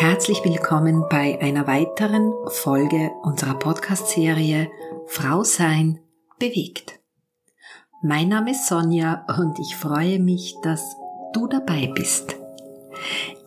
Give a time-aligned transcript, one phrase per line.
[0.00, 4.70] Herzlich willkommen bei einer weiteren Folge unserer Podcast-Serie
[5.06, 5.98] Frau sein
[6.38, 6.98] bewegt.
[8.02, 10.96] Mein Name ist Sonja und ich freue mich, dass
[11.34, 12.34] du dabei bist.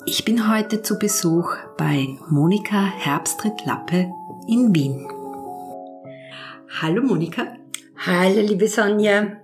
[0.05, 4.11] Ich bin heute zu Besuch bei Monika Herbstritt-Lappe
[4.47, 5.07] in Wien.
[6.79, 7.47] Hallo Monika.
[7.97, 9.37] Hallo liebe Sonja.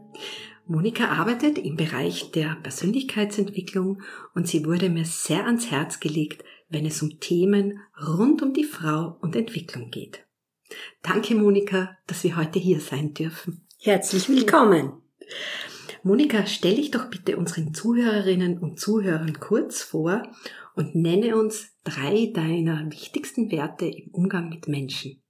[0.67, 4.03] Monika arbeitet im Bereich der Persönlichkeitsentwicklung
[4.35, 8.63] und sie wurde mir sehr ans Herz gelegt, wenn es um Themen rund um die
[8.63, 10.25] Frau und Entwicklung geht.
[11.01, 13.65] Danke Monika, dass wir heute hier sein dürfen.
[13.79, 15.01] Herzlich willkommen.
[16.03, 20.23] Monika, stell dich doch bitte unseren Zuhörerinnen und Zuhörern kurz vor
[20.75, 25.21] und nenne uns drei deiner wichtigsten Werte im Umgang mit Menschen.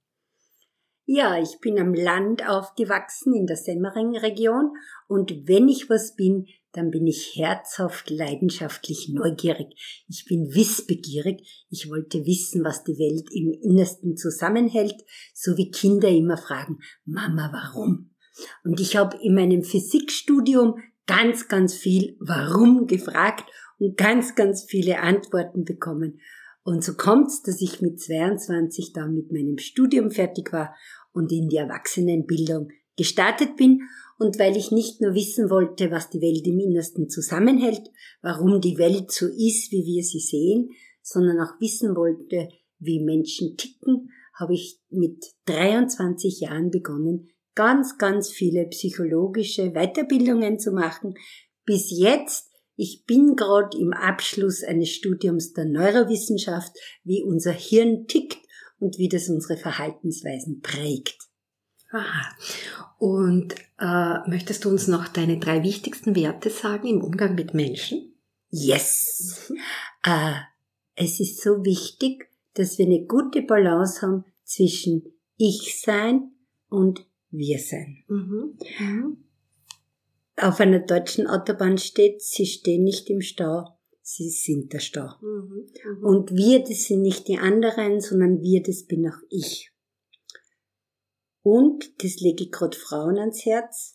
[1.06, 4.70] Ja, ich bin am Land aufgewachsen in der Semmering-Region
[5.08, 10.04] und wenn ich was bin, dann bin ich herzhaft, leidenschaftlich, neugierig.
[10.08, 11.66] Ich bin wissbegierig.
[11.68, 14.96] Ich wollte wissen, was die Welt im Innersten zusammenhält,
[15.34, 18.10] so wie Kinder immer fragen, Mama, warum?
[18.64, 20.76] Und ich habe in meinem Physikstudium
[21.06, 26.20] ganz, ganz viel Warum gefragt und ganz, ganz viele Antworten bekommen.
[26.62, 30.74] Und so kommt's, dass ich mit 22 dann mit meinem Studium fertig war
[31.12, 33.82] und in die Erwachsenenbildung gestartet bin
[34.18, 38.76] und weil ich nicht nur wissen wollte, was die Welt im Innersten zusammenhält, warum die
[38.76, 40.70] Welt so ist, wie wir sie sehen,
[41.02, 48.30] sondern auch wissen wollte, wie Menschen ticken, habe ich mit 23 Jahren begonnen, ganz, ganz
[48.30, 51.14] viele psychologische Weiterbildungen zu machen.
[51.64, 56.72] Bis jetzt, ich bin gerade im Abschluss eines Studiums der Neurowissenschaft,
[57.04, 58.38] wie unser Hirn tickt
[58.78, 61.29] und wie das unsere Verhaltensweisen prägt.
[61.90, 62.36] Aha.
[62.98, 68.14] Und äh, möchtest du uns noch deine drei wichtigsten Werte sagen im Umgang mit Menschen?
[68.50, 69.52] Yes.
[70.04, 70.34] Äh,
[70.94, 76.32] es ist so wichtig, dass wir eine gute Balance haben zwischen Ich sein
[76.68, 78.04] und Wir sein.
[78.08, 78.58] Mhm.
[78.78, 79.16] Mhm.
[80.36, 85.08] Auf einer deutschen Autobahn steht, sie stehen nicht im Stau, sie sind der Stau.
[85.20, 86.04] Mhm, mhm.
[86.04, 89.69] Und wir, das sind nicht die anderen, sondern wir, das bin auch ich.
[91.42, 93.94] Und, das lege ich gerade Frauen ans Herz,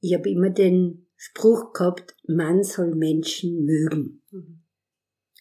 [0.00, 4.22] ich habe immer den Spruch gehabt, man soll Menschen mögen.
[4.30, 4.62] Mhm.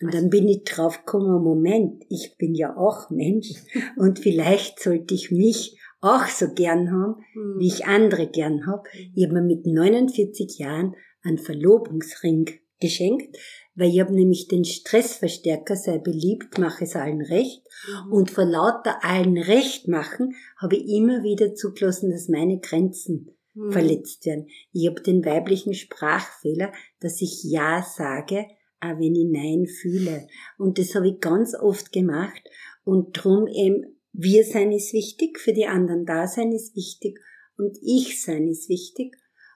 [0.01, 3.53] Und dann bin ich draufgekommen, Moment, ich bin ja auch Mensch
[3.97, 7.15] und vielleicht sollte ich mich auch so gern haben,
[7.57, 8.83] wie ich andere gern habe.
[9.13, 13.37] Ich habe mir mit 49 Jahren einen Verlobungsring geschenkt,
[13.79, 17.63] weil ich habe nämlich den Stressverstärker sehr beliebt, mache es allen recht.
[17.87, 18.11] Mhm.
[18.11, 23.71] Und vor lauter allen recht machen, habe ich immer wieder zugelassen, dass meine Grenzen mhm.
[23.71, 24.47] verletzt werden.
[24.73, 28.47] Ich habe den weiblichen Sprachfehler, dass ich Ja sage,
[28.81, 30.27] auch wenn ich Nein fühle.
[30.57, 32.41] Und das habe ich ganz oft gemacht.
[32.83, 37.19] Und drum eben, wir sein ist wichtig, für die anderen da sein ist wichtig
[37.57, 39.15] und ich sein ist wichtig.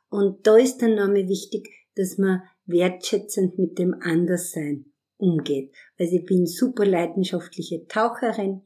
[0.09, 4.85] Und da ist dann nochmal wichtig, dass man wertschätzend mit dem Anderssein
[5.17, 5.71] umgeht.
[5.97, 8.61] Also ich bin super leidenschaftliche Taucherin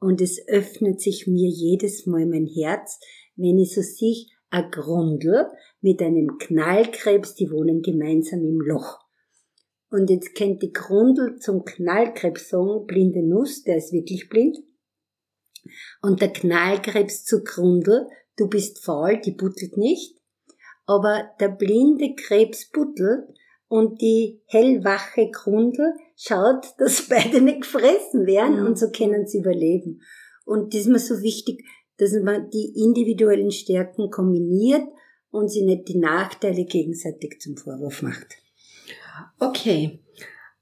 [0.00, 3.00] und es öffnet sich mir jedes Mal mein Herz,
[3.36, 5.46] wenn ich so sehe, ein Grundel
[5.80, 8.98] mit einem Knallkrebs, die wohnen gemeinsam im Loch.
[9.90, 14.58] Und jetzt kennt die Grundel zum Knallkrebs sagen, blinde Nuss, der ist wirklich blind.
[16.02, 18.06] Und der Knallkrebs zu Grundel,
[18.36, 20.17] du bist faul, die buttelt nicht
[20.88, 23.28] aber der blinde Krebs buttelt
[23.68, 28.66] und die hellwache Grundel schaut, dass beide nicht gefressen werden mhm.
[28.66, 30.00] und so können sie überleben.
[30.46, 31.62] Und das ist mir so wichtig,
[31.98, 34.84] dass man die individuellen Stärken kombiniert
[35.30, 38.38] und sie nicht die Nachteile gegenseitig zum Vorwurf macht.
[39.38, 40.00] Okay.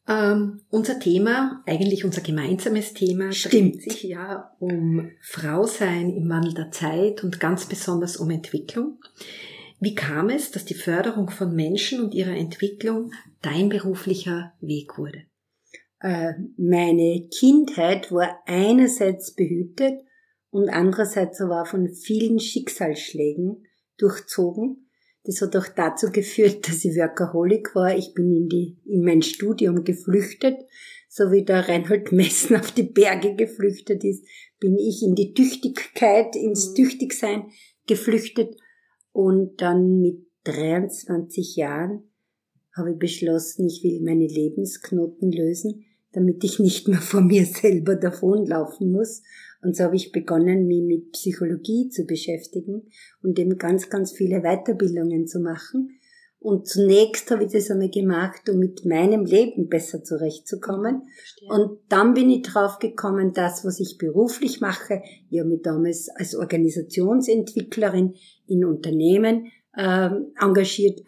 [0.09, 3.77] Ähm, unser Thema, eigentlich unser gemeinsames Thema, Stimmt.
[3.77, 8.99] dreht sich ja um Frausein im Wandel der Zeit und ganz besonders um Entwicklung.
[9.79, 13.13] Wie kam es, dass die Förderung von Menschen und ihrer Entwicklung
[13.43, 15.25] dein beruflicher Weg wurde?
[16.01, 20.01] Äh, meine Kindheit war einerseits behütet
[20.51, 23.67] und andererseits aber von vielen Schicksalsschlägen
[23.99, 24.89] durchzogen.
[25.25, 27.97] Das hat auch dazu geführt, dass ich Workaholic war.
[27.97, 30.57] Ich bin in, die, in mein Studium geflüchtet,
[31.09, 34.25] so wie der Reinhold Messen auf die Berge geflüchtet ist,
[34.59, 36.75] bin ich in die Tüchtigkeit, ins mhm.
[36.77, 37.51] Tüchtigsein
[37.87, 38.57] geflüchtet
[39.17, 42.03] und dann mit 23 Jahren
[42.77, 47.97] habe ich beschlossen, ich will meine Lebensknoten lösen, damit ich nicht mehr vor mir selber
[47.97, 49.23] davonlaufen muss.
[49.63, 52.91] Und so habe ich begonnen, mich mit Psychologie zu beschäftigen
[53.23, 55.99] und eben ganz, ganz viele Weiterbildungen zu machen.
[56.39, 61.03] Und zunächst habe ich das einmal gemacht, um mit meinem Leben besser zurechtzukommen.
[61.17, 61.49] Verstehe.
[61.49, 66.09] Und dann bin ich drauf gekommen, das, was ich beruflich mache, ich habe mich damals
[66.15, 68.15] als Organisationsentwicklerin
[68.47, 70.11] in Unternehmen äh,
[70.41, 71.01] engagiert.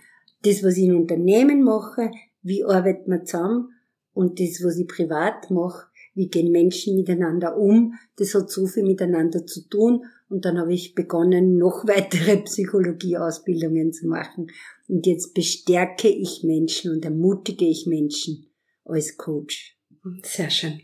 [0.42, 2.10] Das, was ich in Unternehmen mache,
[2.42, 3.68] wie arbeiten wir zusammen
[4.12, 8.82] und das, was ich privat mache, wie gehen Menschen miteinander um, das hat so viel
[8.82, 10.04] miteinander zu tun.
[10.28, 14.50] Und dann habe ich begonnen, noch weitere Psychologieausbildungen zu machen.
[14.88, 18.46] Und jetzt bestärke ich Menschen und ermutige ich Menschen
[18.84, 19.76] als Coach.
[20.22, 20.80] Sehr schön.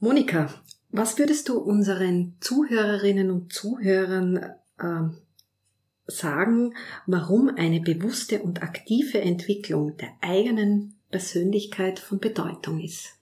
[0.00, 0.52] Monika,
[0.90, 4.36] was würdest du unseren Zuhörerinnen und Zuhörern
[4.78, 5.08] äh,
[6.06, 6.74] sagen,
[7.06, 13.18] warum eine bewusste und aktive Entwicklung der eigenen Persönlichkeit von Bedeutung ist?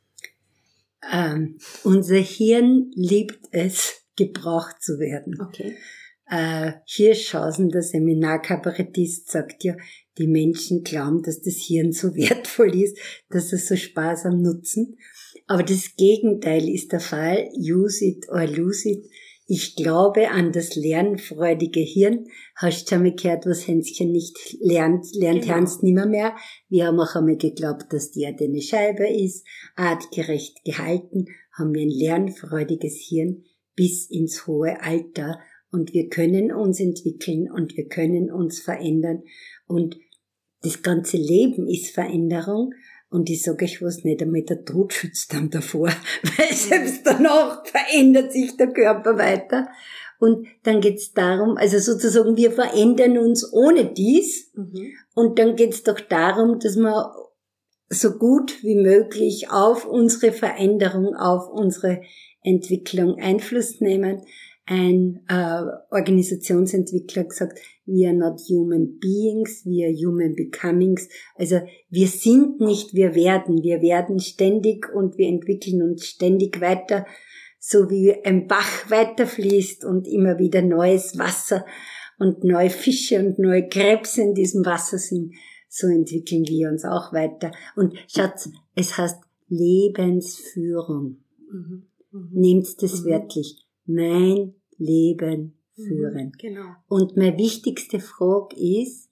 [1.10, 5.38] Ähm, unser Hirn liebt es, gebraucht zu werden.
[5.40, 5.76] Okay.
[6.28, 9.76] Äh, Hirschhausen, der Seminarkabarettist, sagt ja,
[10.18, 12.96] die Menschen glauben, dass das Hirn so wertvoll ist,
[13.28, 14.96] dass sie so sparsam nutzen.
[15.46, 17.50] Aber das Gegenteil ist der Fall.
[17.58, 19.04] Use it or lose it.
[19.46, 22.26] Ich glaube an das lernfreudige Hirn.
[22.56, 25.56] Hast du schon mal gehört, was Hänschen nicht lernt, lernt genau.
[25.56, 26.34] Hans nimmer mehr.
[26.68, 29.44] Wir haben auch einmal geglaubt, dass die Erde eine Scheibe ist,
[29.74, 31.26] artgerecht gehalten,
[31.58, 35.40] haben wir ein lernfreudiges Hirn bis ins hohe Alter
[35.70, 39.22] und wir können uns entwickeln und wir können uns verändern
[39.66, 39.96] und
[40.62, 42.72] das ganze Leben ist Veränderung
[43.12, 45.88] und ich sage euch was, nicht einmal der Tod schützt dann davor,
[46.38, 49.68] weil selbst danach verändert sich der Körper weiter.
[50.18, 54.52] Und dann geht's darum, also sozusagen, wir verändern uns ohne dies.
[54.54, 54.92] Mhm.
[55.14, 57.12] Und dann geht's doch darum, dass wir
[57.90, 62.00] so gut wie möglich auf unsere Veränderung, auf unsere
[62.42, 64.22] Entwicklung Einfluss nehmen
[64.66, 71.08] ein äh, Organisationsentwickler gesagt, we are not human beings, we are human becomings.
[71.34, 71.60] Also
[71.90, 73.62] wir sind nicht, wir werden.
[73.62, 77.06] Wir werden ständig und wir entwickeln uns ständig weiter,
[77.58, 81.66] so wie ein Bach weiterfließt und immer wieder neues Wasser
[82.18, 85.34] und neue Fische und neue Krebse in diesem Wasser sind.
[85.68, 87.50] So entwickeln wir uns auch weiter.
[87.74, 89.18] Und Schatz, es heißt
[89.48, 91.16] Lebensführung.
[91.50, 91.88] Mhm.
[92.12, 92.28] Mhm.
[92.32, 93.10] Nehmt das mhm.
[93.10, 96.32] wörtlich mein Leben mhm, führen.
[96.38, 96.74] Genau.
[96.88, 99.08] Und meine wichtigste Frage ist,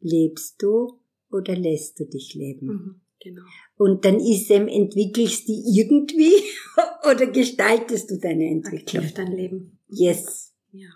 [0.00, 0.98] lebst du
[1.30, 2.66] oder lässt du dich leben?
[2.66, 3.42] Mhm, genau.
[3.76, 6.32] Und dann ist eben, entwickelst du irgendwie
[7.10, 9.04] oder gestaltest du deine Entwicklung?
[9.04, 9.78] Aktiv dein Leben.
[9.88, 10.52] Yes.
[10.72, 10.88] Ja.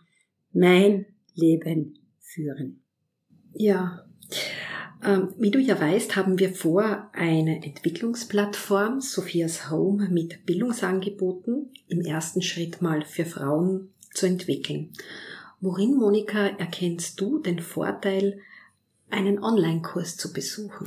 [0.52, 2.82] Mein Leben führen.
[3.54, 4.04] Ja.
[5.04, 12.00] Ähm, wie du ja weißt, haben wir vor, eine Entwicklungsplattform, Sophias Home, mit Bildungsangeboten im
[12.00, 14.92] ersten Schritt mal für Frauen zu entwickeln.
[15.60, 18.40] Worin, Monika, erkennst du den Vorteil,
[19.10, 20.86] einen Online-Kurs zu besuchen?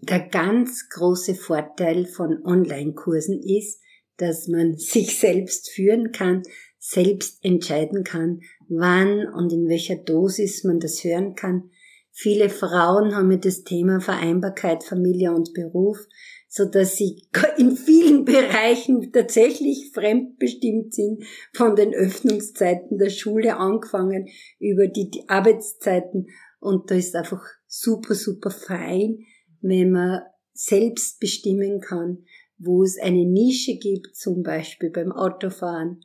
[0.00, 3.80] Der ganz große Vorteil von Online-Kursen ist,
[4.16, 6.42] dass man sich selbst führen kann,
[6.78, 11.70] selbst entscheiden kann, wann und in welcher Dosis man das hören kann,
[12.14, 15.98] Viele Frauen haben mit das Thema Vereinbarkeit Familie und Beruf,
[16.46, 17.22] so dass sie
[17.56, 21.24] in vielen Bereichen tatsächlich fremdbestimmt sind,
[21.54, 24.28] von den Öffnungszeiten der Schule angefangen
[24.60, 26.26] über die Arbeitszeiten.
[26.60, 29.24] Und da ist einfach super, super fein,
[29.62, 30.20] wenn man
[30.52, 32.24] selbst bestimmen kann,
[32.58, 36.04] wo es eine Nische gibt, zum Beispiel beim Autofahren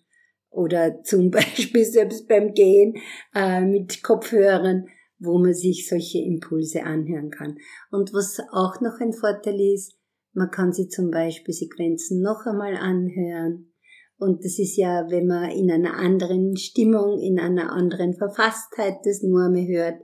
[0.50, 2.96] oder zum Beispiel selbst beim Gehen
[3.36, 4.86] äh, mit Kopfhörern
[5.20, 7.58] wo man sich solche Impulse anhören kann.
[7.92, 9.98] Und was auch noch ein Vorteil ist,
[10.34, 13.74] man kann sich zum Beispiel Sequenzen noch einmal anhören.
[14.20, 19.22] Und das ist ja, wenn man in einer anderen Stimmung, in einer anderen Verfasstheit das
[19.22, 20.02] nur einmal hört,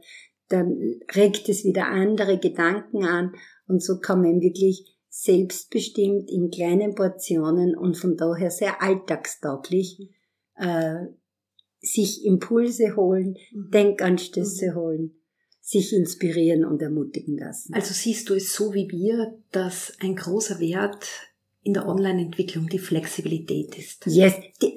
[0.49, 3.33] dann regt es wieder andere Gedanken an.
[3.67, 10.09] Und so kann man wirklich selbstbestimmt in kleinen Portionen und von daher sehr alltagstauglich
[10.55, 11.05] äh,
[11.83, 13.69] sich Impulse holen, mhm.
[13.71, 14.75] Denkanstöße mhm.
[14.75, 15.11] holen,
[15.59, 17.73] sich inspirieren und ermutigen lassen.
[17.73, 21.07] Also siehst du es so wie wir, dass ein großer Wert
[21.61, 24.05] in der Online-Entwicklung die Flexibilität ist?
[24.07, 24.73] Yes, die,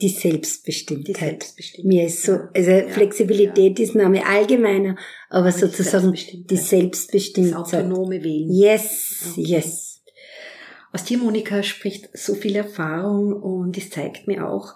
[0.00, 1.16] die Selbstbestimmtheit.
[1.16, 1.88] Die Selbstbestimmtheit.
[1.88, 3.84] Mir ist so, also ja, Flexibilität ja.
[3.84, 4.96] ist Name allgemeiner,
[5.28, 7.60] aber, aber sozusagen die Selbstbestimmtheit.
[7.60, 8.50] Das autonome Wählen.
[8.50, 9.42] Yes, okay.
[9.42, 10.02] yes.
[10.92, 14.74] Aus dir, Monika, spricht so viel Erfahrung und es zeigt mir auch,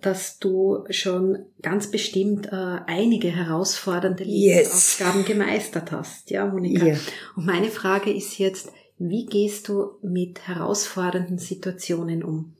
[0.00, 5.28] dass du schon ganz bestimmt äh, einige herausfordernde Lebensaufgaben yes.
[5.28, 6.84] gemeistert hast, ja, Monika.
[6.84, 6.98] Yeah.
[7.36, 12.54] Und meine Frage ist jetzt, wie gehst du mit herausfordernden Situationen um?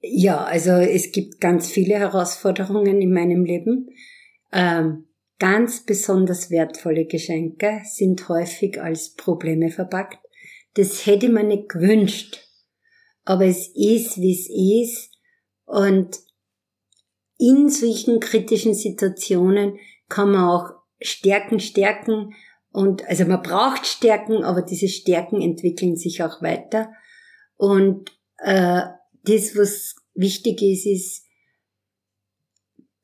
[0.00, 3.90] Ja, also es gibt ganz viele Herausforderungen in meinem Leben.
[4.52, 5.06] Ähm,
[5.40, 10.18] ganz besonders wertvolle Geschenke sind häufig als Probleme verpackt.
[10.74, 12.46] Das hätte man nicht gewünscht.
[13.24, 14.48] Aber es ist, wie es
[14.88, 15.07] ist.
[15.68, 16.18] Und
[17.36, 20.70] in solchen kritischen Situationen kann man auch
[21.00, 22.34] Stärken stärken
[22.72, 26.90] und also man braucht Stärken, aber diese Stärken entwickeln sich auch weiter.
[27.56, 28.82] Und äh,
[29.24, 31.24] das, was wichtig ist, ist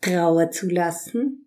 [0.01, 1.44] Trauer zulassen,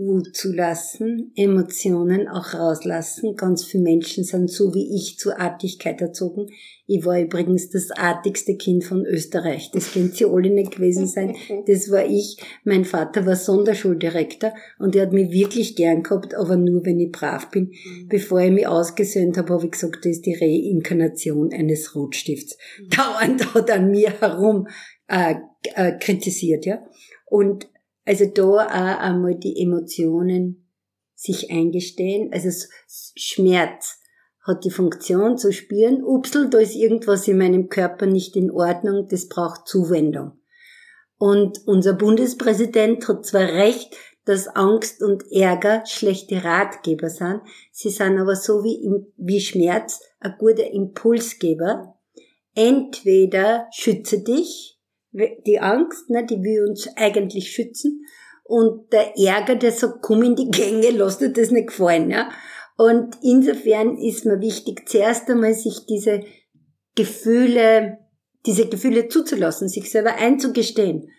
[0.00, 3.36] Wut zulassen, Emotionen auch rauslassen.
[3.36, 6.46] Ganz viele Menschen sind so wie ich zur Artigkeit erzogen.
[6.86, 9.70] Ich war übrigens das artigste Kind von Österreich.
[9.72, 11.36] Das kennt sie alle nicht gewesen sein.
[11.66, 12.38] Das war ich.
[12.64, 17.12] Mein Vater war Sonderschuldirektor und er hat mich wirklich gern gehabt, aber nur wenn ich
[17.12, 17.64] brav bin.
[17.64, 18.08] Mhm.
[18.08, 22.56] Bevor ich mich ausgesöhnt habe, habe ich gesagt, das ist die Reinkarnation eines Rotstifts.
[22.78, 22.88] Mhm.
[22.90, 24.66] Dauernd hat an mir herum
[25.06, 25.34] äh,
[25.74, 26.82] äh, kritisiert, ja.
[27.26, 27.68] Und
[28.10, 30.68] also da auch einmal die Emotionen
[31.14, 32.32] sich eingestehen.
[32.32, 32.48] Also
[33.14, 34.00] Schmerz
[34.42, 39.06] hat die Funktion zu spüren, upsel, da ist irgendwas in meinem Körper nicht in Ordnung,
[39.08, 40.32] das braucht Zuwendung.
[41.18, 48.18] Und unser Bundespräsident hat zwar recht, dass Angst und Ärger schlechte Ratgeber sind, sie sind
[48.18, 51.96] aber so wie, wie Schmerz ein guter Impulsgeber.
[52.56, 54.79] Entweder schütze dich,
[55.12, 58.06] die Angst, ne, die will uns eigentlich schützen.
[58.44, 62.10] Und der Ärger, der sagt, komm in die Gänge, lass dir das nicht gefallen.
[62.10, 62.30] Ja?
[62.76, 66.22] Und insofern ist mir wichtig, zuerst einmal sich diese
[66.94, 67.98] Gefühle,
[68.46, 71.10] diese Gefühle zuzulassen, sich selber einzugestehen,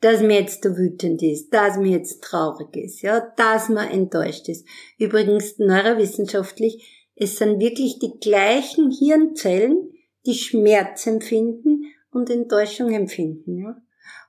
[0.00, 4.48] dass mir jetzt da wütend ist, dass mir jetzt traurig ist, ja, dass man enttäuscht
[4.48, 4.64] ist.
[4.96, 9.90] Übrigens neurowissenschaftlich, es sind wirklich die gleichen Hirnzellen,
[10.24, 13.58] die Schmerz empfinden und Enttäuschung empfinden.
[13.58, 13.82] Ja?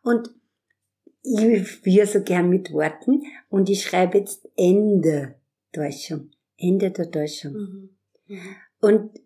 [0.04, 0.30] Und
[1.22, 5.36] ich will so gern mit Worten und ich schreibe jetzt Ende
[5.72, 6.32] Täuschung.
[6.58, 7.54] Ende der Täuschung.
[7.54, 7.90] Mhm.
[8.28, 8.56] Mhm.
[8.82, 9.20] Und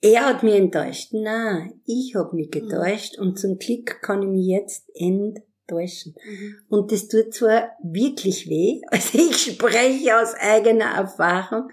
[0.00, 1.10] er hat mich enttäuscht.
[1.12, 2.50] Na, ich habe mich mhm.
[2.52, 3.26] getäuscht mhm.
[3.26, 6.14] und zum Glück kann ich mich jetzt enttäuschen.
[6.24, 6.54] Mhm.
[6.68, 11.70] Und das tut zwar wirklich weh, also ich spreche aus eigener Erfahrung,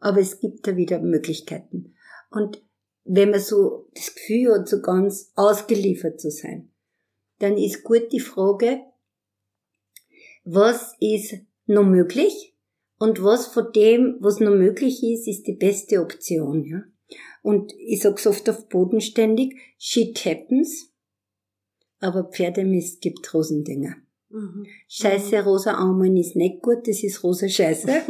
[0.00, 1.94] aber es gibt da wieder Möglichkeiten.
[2.30, 2.62] Und
[3.08, 6.70] wenn man so das Gefühl hat, so ganz ausgeliefert zu sein,
[7.38, 8.80] dann ist gut die Frage,
[10.44, 11.36] was ist
[11.66, 12.54] noch möglich
[12.98, 16.82] und was von dem, was noch möglich ist, ist die beste Option, ja.
[17.42, 20.92] Und ich sag's oft auf bodenständig, shit happens,
[22.00, 23.96] aber Pferdemist gibt Rosendinger.
[24.28, 24.66] Mhm.
[24.88, 28.02] Scheiße rosa Aumen ist nicht gut, das ist rosa Scheiße.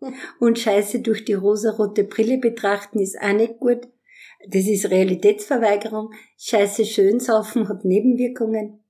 [0.38, 3.88] Und Scheiße durch die rosarote Brille betrachten ist auch nicht gut.
[4.50, 6.12] Das ist Realitätsverweigerung.
[6.38, 8.80] Scheiße schön saufen hat Nebenwirkungen.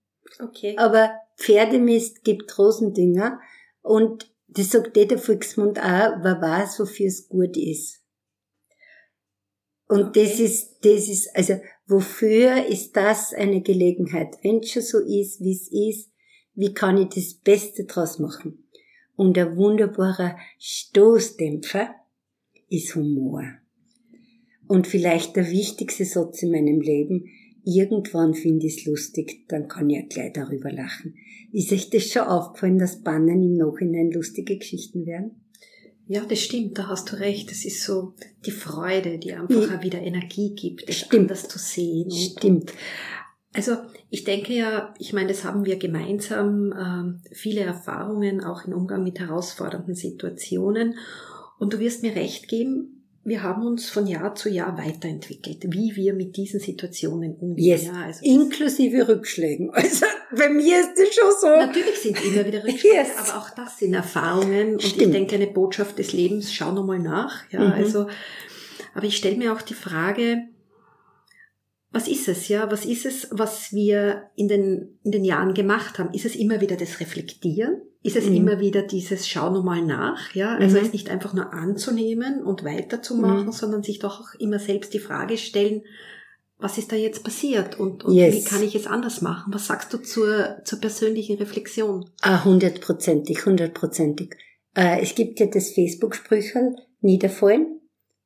[0.41, 0.77] Okay.
[0.79, 3.41] Aber Pferdemist gibt Rosendünger
[3.83, 8.03] und das sagt jeder Volksmund auch, wer weiß, wofür es gut ist.
[9.89, 10.25] Und okay.
[10.25, 14.37] das ist, das ist, also, wofür ist das eine Gelegenheit?
[14.43, 16.11] Wenn es schon so ist, wie es ist,
[16.55, 18.69] wie kann ich das Beste draus machen?
[19.17, 21.95] Und ein wunderbarer Stoßdämpfer
[22.69, 23.45] ist Humor.
[24.69, 27.25] Und vielleicht der wichtigste Satz in meinem Leben,
[27.65, 31.15] irgendwann finde ich es lustig, dann kann ich ja gleich darüber lachen.
[31.53, 35.43] Ist euch das schon aufgefallen, dass Bannen im Nachhinein lustige Geschichten werden?
[36.07, 37.51] Ja, das stimmt, da hast du recht.
[37.51, 38.15] Das ist so
[38.47, 39.83] die Freude, die einfach ja.
[39.83, 41.31] wieder Energie gibt, das stimmt.
[41.31, 42.11] das zu sehen.
[42.11, 42.73] Stimmt.
[43.53, 43.73] Also
[44.11, 49.03] ich denke ja, ich meine, das haben wir gemeinsam, äh, viele Erfahrungen auch im Umgang
[49.03, 50.95] mit herausfordernden Situationen.
[51.59, 52.98] Und du wirst mir recht geben,
[53.29, 57.65] wir haben uns von Jahr zu Jahr weiterentwickelt, wie wir mit diesen Situationen umgehen.
[57.65, 57.85] Yes.
[57.87, 59.71] Ja, also Inklusive Rückschlägen.
[59.79, 60.07] Also
[60.37, 61.47] bei mir ist das schon so.
[61.47, 63.09] Natürlich sind immer wieder Rückschläge, yes.
[63.17, 65.03] aber auch das sind Erfahrungen und Stimmt.
[65.03, 66.53] ich denke eine Botschaft des Lebens.
[66.53, 67.51] Schau nochmal nach.
[67.51, 67.73] Ja, mhm.
[67.73, 68.09] also,
[68.95, 70.49] aber ich stelle mir auch die Frage,
[71.91, 72.71] was ist es, ja?
[72.71, 76.13] Was ist es, was wir in den, in den Jahren gemacht haben?
[76.13, 77.81] Ist es immer wieder das Reflektieren?
[78.03, 78.37] Ist es mhm.
[78.37, 80.57] immer wieder dieses Schau nochmal nach, ja?
[80.57, 80.85] Also mhm.
[80.85, 83.53] es nicht einfach nur anzunehmen und weiterzumachen, mhm.
[83.53, 85.83] sondern sich doch auch immer selbst die Frage stellen,
[86.59, 88.35] was ist da jetzt passiert und, und yes.
[88.35, 89.55] wie kann ich es anders machen?
[89.55, 92.11] Was sagst du zur, zur persönlichen Reflexion?
[92.21, 94.35] Ah, hundertprozentig, hundertprozentig.
[94.75, 97.81] Äh, es gibt ja das Facebook-Sprüchel, niederfallen,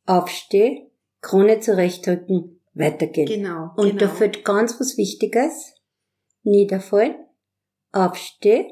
[0.07, 0.88] aufstehen,
[1.21, 3.26] Krone zurechtdrücken, weitergehen.
[3.26, 3.71] Genau.
[3.76, 4.00] Und genau.
[4.00, 5.75] da fällt ganz was Wichtiges.
[6.45, 7.14] Niederfallen,
[7.93, 8.67] aufstehen,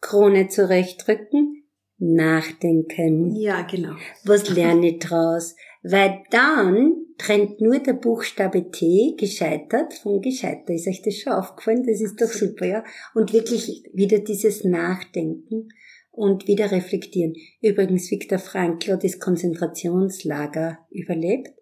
[0.00, 1.64] Krone zurechtrücken,
[1.98, 3.34] nachdenken.
[3.34, 3.94] Ja, genau.
[4.24, 5.56] Was lerne ich draus?
[5.82, 10.70] Weil dann trennt nur der Buchstabe T gescheitert von gescheitert.
[10.70, 11.84] Ist euch das schon aufgefallen?
[11.84, 12.84] Das ist doch super, ja.
[13.14, 15.68] Und wirklich wieder dieses Nachdenken
[16.12, 17.34] und wieder reflektieren.
[17.60, 21.57] Übrigens, Viktor Frankl hat das Konzentrationslager überlebt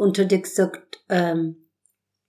[0.00, 1.68] und hat ja gesagt, ähm,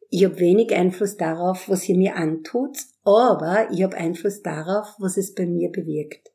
[0.10, 5.16] ich habe wenig Einfluss darauf, was ihr mir antut, aber ich habe Einfluss darauf, was
[5.16, 6.34] es bei mir bewirkt.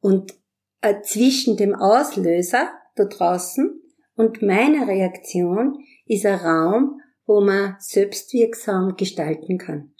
[0.00, 0.34] Und
[0.80, 3.80] äh, zwischen dem Auslöser da draußen
[4.16, 9.92] und meiner Reaktion ist ein Raum, wo man selbstwirksam gestalten kann.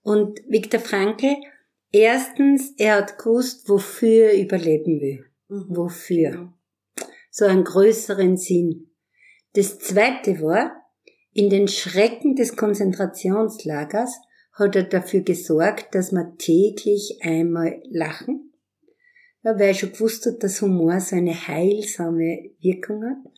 [0.00, 1.36] Und Viktor Frankl,
[1.92, 5.26] erstens, er hat gewusst, wofür er überleben will.
[5.48, 5.66] Mhm.
[5.68, 6.54] Wofür.
[7.30, 8.87] So einen größeren Sinn.
[9.52, 10.72] Das zweite war,
[11.32, 14.18] in den Schrecken des Konzentrationslagers
[14.52, 18.52] hat er dafür gesorgt, dass wir täglich einmal lachen,
[19.42, 23.32] weil er schon gewusst hat, dass Humor so eine heilsame Wirkung hat.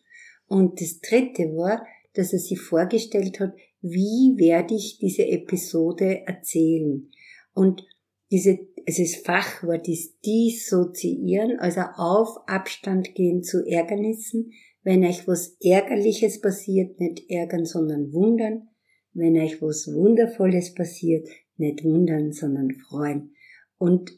[0.47, 7.11] Und das dritte war, dass er sich vorgestellt hat, wie werde ich diese Episode erzählen.
[7.55, 7.85] Und
[8.31, 14.53] diese, also das Fachwort ist dissoziieren, also auf Abstand gehen zu Ärgernissen,
[14.83, 18.69] wenn euch was Ärgerliches passiert, nicht ärgern, sondern wundern.
[19.13, 23.35] Wenn euch was Wundervolles passiert, nicht wundern, sondern freuen.
[23.77, 24.13] Und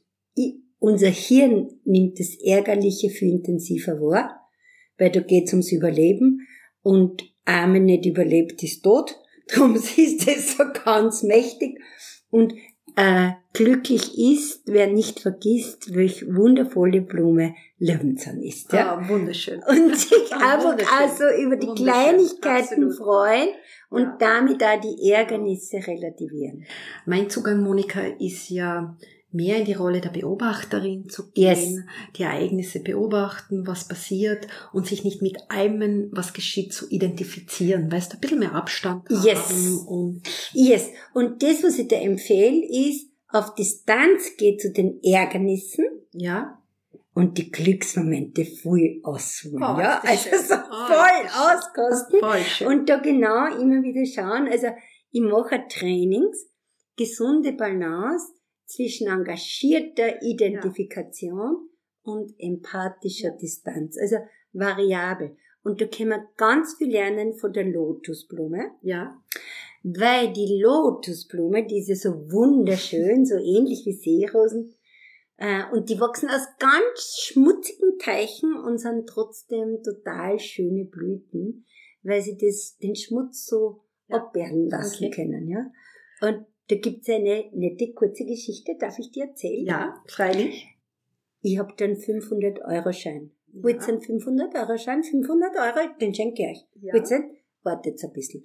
[0.83, 4.49] unser Hirn nimmt das Ärgerliche viel intensiver wahr,
[4.99, 6.47] weil da geht's ums Überleben
[6.83, 9.17] und einmal nicht überlebt ist tot.
[9.47, 11.79] Darum ist es so ganz mächtig.
[12.31, 12.55] Und
[12.97, 18.73] äh, glücklich ist, wer nicht vergisst, welch wundervolle Blume Löwenzahn ist.
[18.73, 18.97] Ja?
[18.97, 19.61] Ah, wunderschön.
[19.69, 22.97] Und sich einfach also über die Kleinigkeiten Absolut.
[22.97, 23.49] freuen
[23.91, 24.17] und ja.
[24.19, 26.65] damit auch die Ärgernisse relativieren.
[27.05, 28.97] Mein Zugang, Monika, ist ja
[29.35, 31.77] mehr in die Rolle der Beobachterin zu gehen, yes.
[32.17, 37.91] die Ereignisse beobachten, was passiert und sich nicht mit allem, was geschieht, zu identifizieren.
[37.91, 39.39] Weißt du, ein bisschen mehr Abstand yes.
[39.49, 39.87] haben.
[39.87, 40.23] Und
[40.53, 40.89] yes.
[41.15, 45.87] Und das, was ich dir empfehle, ist, auf Distanz geht zu den Ärgernissen.
[46.13, 46.59] Ja.
[47.15, 52.21] Und die Glücksmomente voll ausholen, oh, ja, also so oh, voll auskosten.
[52.21, 52.67] Voll.
[52.67, 54.69] Und da genau immer wieder schauen, also
[55.11, 56.49] ich mache Trainings,
[56.97, 58.33] gesunde Balance,
[58.67, 61.69] zwischen engagierter Identifikation
[62.05, 62.13] ja.
[62.13, 63.99] und empathischer Distanz.
[63.99, 64.17] Also
[64.53, 65.37] variabel.
[65.63, 68.73] Und da können wir ganz viel lernen von der Lotusblume.
[68.83, 69.23] Ja.
[69.83, 74.75] Weil die Lotusblume, die ist ja so wunderschön, so ähnlich wie Seerosen,
[75.43, 81.67] äh, und die wachsen aus ganz schmutzigen Teichen und sind trotzdem total schöne Blüten,
[82.05, 84.19] weil sie das, den Schmutz so ja.
[84.19, 85.11] abwehren lassen okay.
[85.11, 85.67] können, ja.
[86.21, 89.67] Und da gibt's eine nette kurze Geschichte, darf ich dir erzählen?
[89.67, 90.69] Ja, freilich.
[91.41, 93.31] Ich hab dann 500-Euro-Schein.
[93.53, 93.63] Ja.
[93.63, 95.03] Wollt ihr einen 500-Euro-Schein?
[95.03, 96.65] 500 Euro, den schenke ich euch.
[96.81, 96.95] Ja.
[96.95, 97.25] Wollt ihr?
[97.63, 98.45] Wartet ein bisschen.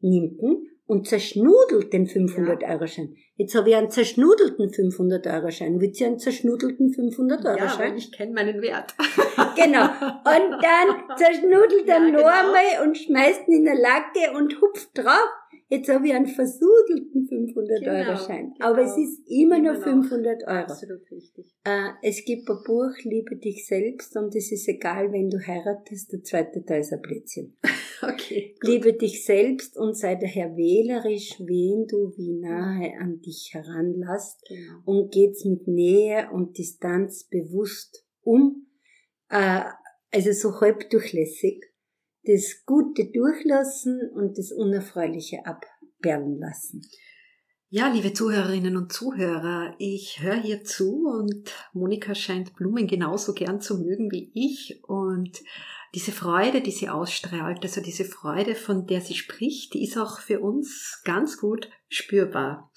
[0.00, 3.14] Nimmt ihn und zerschnudelt den 500-Euro-Schein.
[3.36, 5.80] Jetzt habe ich einen zerschnudelten 500-Euro-Schein.
[5.80, 7.92] Wollt ihr einen zerschnudelten 500-Euro-Schein?
[7.92, 8.94] Ja, ich kenne meinen Wert.
[9.54, 9.84] genau.
[9.84, 12.18] Und dann zerschnudelt er ja, genau.
[12.18, 15.28] nochmal und schmeißt ihn in eine Lacke und hupft drauf.
[15.72, 18.54] Jetzt habe ich einen versudelten 500-Euro-Schein.
[18.54, 19.06] Genau, Aber es genau.
[19.06, 20.56] ist immer, nur 500 Euro.
[20.56, 21.46] Absolut richtig.
[21.62, 26.12] Äh, es gibt ein Buch, Liebe dich selbst, und es ist egal, wenn du heiratest,
[26.12, 27.56] der zweite Teil ist ein Plätzchen.
[28.02, 28.56] okay.
[28.60, 28.68] Gut.
[28.68, 34.44] Liebe dich selbst und sei daher wählerisch, wen du wie nahe an dich heranlässt.
[34.48, 34.80] Genau.
[34.86, 38.66] Und geht's mit Nähe und Distanz bewusst um.
[39.30, 39.62] Äh,
[40.12, 41.64] also so halb durchlässig
[42.24, 46.82] das Gute durchlassen und das Unerfreuliche abperlen lassen.
[47.72, 53.60] Ja, liebe Zuhörerinnen und Zuhörer, ich höre hier zu und Monika scheint Blumen genauso gern
[53.60, 55.40] zu mögen wie ich und
[55.94, 60.18] diese Freude, die sie ausstrahlt, also diese Freude, von der sie spricht, die ist auch
[60.18, 62.72] für uns ganz gut spürbar.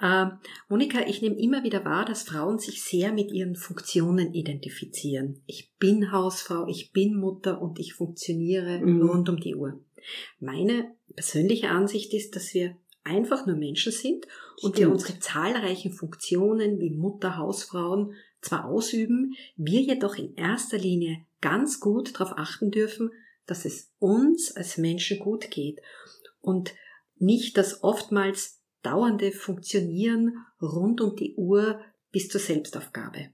[0.00, 0.26] Äh,
[0.68, 5.42] Monika, ich nehme immer wieder wahr, dass Frauen sich sehr mit ihren Funktionen identifizieren.
[5.46, 9.02] Ich bin Hausfrau, ich bin Mutter und ich funktioniere mhm.
[9.02, 9.80] rund um die Uhr.
[10.38, 14.26] Meine persönliche Ansicht ist, dass wir einfach nur Menschen sind
[14.62, 14.78] und Stimmt.
[14.78, 21.80] wir unsere zahlreichen Funktionen wie Mutter, Hausfrauen zwar ausüben, wir jedoch in erster Linie ganz
[21.80, 23.10] gut darauf achten dürfen,
[23.46, 25.80] dass es uns als Menschen gut geht
[26.40, 26.74] und
[27.18, 31.80] nicht, dass oftmals dauernde Funktionieren rund um die Uhr
[32.12, 33.30] bis zur Selbstaufgabe.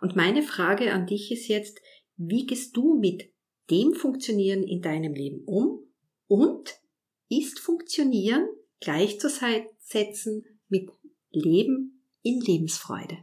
[0.00, 1.80] Und meine Frage an dich ist jetzt,
[2.16, 3.30] wie gehst du mit
[3.70, 5.80] dem Funktionieren in deinem Leben um?
[6.26, 6.80] Und
[7.28, 8.48] ist Funktionieren
[8.80, 10.90] gleichzusetzen mit
[11.30, 13.18] Leben in Lebensfreude?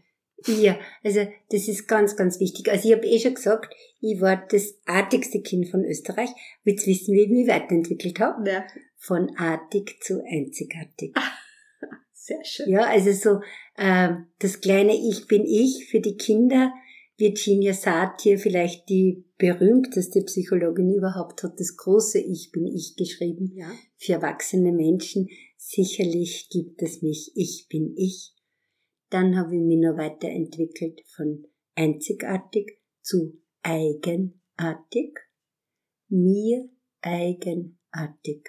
[0.46, 2.69] Ja, also das ist ganz, ganz wichtig.
[2.69, 6.30] Also ich habe eh schon gesagt, ich war das artigste Kind von Österreich.
[6.63, 8.50] Willst wissen, wie ich mich weiterentwickelt habe?
[8.50, 8.67] Ja.
[8.98, 11.13] Von artig zu einzigartig.
[12.24, 12.70] Sehr schön.
[12.70, 13.42] Ja, also so
[13.76, 16.72] äh, das kleine Ich bin ich für die Kinder.
[17.18, 23.52] Virginia Satir, vielleicht die berühmteste Psychologin überhaupt, hat das große Ich bin ich geschrieben.
[23.54, 23.70] Ja.
[23.98, 25.28] Für erwachsene Menschen.
[25.58, 28.34] Sicherlich gibt es mich, ich bin ich.
[29.10, 35.20] Dann habe ich mich noch weiterentwickelt von einzigartig zu eigenartig.
[36.08, 36.70] Mir
[37.02, 38.48] eigenartig.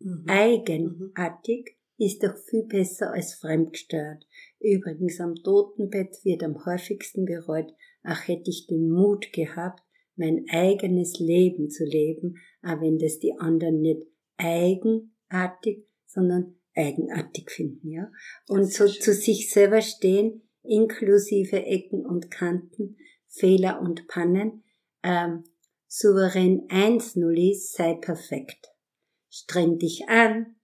[0.00, 0.24] Mhm.
[0.26, 4.26] Eigenartig ist doch viel besser als fremdgesteuert.
[4.60, 9.82] Übrigens am Totenbett wird am häufigsten bereut, ach hätte ich den Mut gehabt,
[10.16, 14.06] mein eigenes Leben zu leben, auch wenn das die anderen nicht
[14.38, 18.10] eigenartig, sondern eigenartig finden, ja.
[18.48, 19.02] Und so schön.
[19.02, 22.96] zu sich selber stehen, inklusive Ecken und Kanten,
[23.28, 24.64] Fehler und Pannen,
[25.02, 25.44] ähm,
[25.86, 28.68] souverän 1-0 ist, sei perfekt.
[29.30, 30.55] Streng dich an,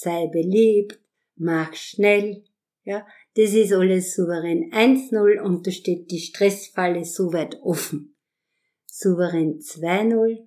[0.00, 1.00] sei beliebt,
[1.36, 2.44] mach schnell,
[2.84, 3.06] ja.
[3.34, 8.16] Das ist alles souverän 1-0 und da steht die Stressfalle so weit offen.
[8.86, 10.46] Souverän 2-0,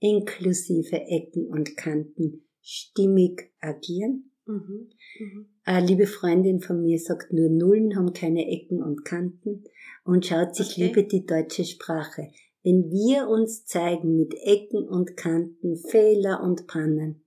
[0.00, 4.30] inklusive Ecken und Kanten, stimmig agieren.
[4.46, 4.90] Mhm.
[5.20, 5.46] Mhm.
[5.64, 9.64] Eine liebe Freundin von mir sagt, nur Nullen haben keine Ecken und Kanten
[10.04, 10.86] und schaut sich Okay.
[10.86, 12.28] lieber die deutsche Sprache.
[12.64, 17.24] Wenn wir uns zeigen mit Ecken und Kanten, Fehler und Pannen,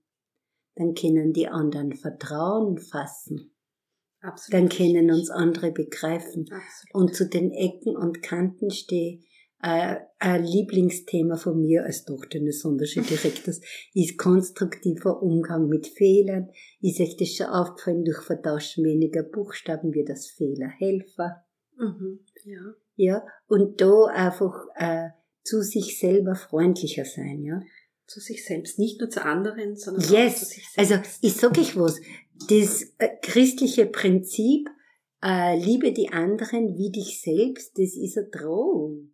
[0.76, 3.52] dann können die anderen Vertrauen fassen.
[4.20, 4.54] Absolut.
[4.54, 6.46] Dann können uns andere begreifen.
[6.50, 6.94] Absolut.
[6.94, 9.20] Und zu den Ecken und Kanten stehe
[9.62, 13.60] äh, ein Lieblingsthema von mir als Tochter eines Sonderschuldirektors
[13.94, 16.50] ist konstruktiver Umgang mit Fehlern.
[16.80, 21.44] Ist euch das schon aufgefallen, durch Vertauschen weniger Buchstaben wird das Fehlerhelfer.
[21.78, 22.20] Mhm.
[22.44, 22.74] Ja.
[22.98, 25.08] Ja, und da einfach äh,
[25.42, 27.60] zu sich selber freundlicher sein, ja.
[28.06, 30.40] Zu sich selbst, nicht nur zu anderen, sondern auch Yes.
[30.40, 31.18] zu sich Also selbst.
[31.22, 32.00] ich sag euch was,
[32.48, 34.68] das äh, christliche Prinzip,
[35.24, 39.12] äh, liebe die anderen wie dich selbst, das ist eine Drohung.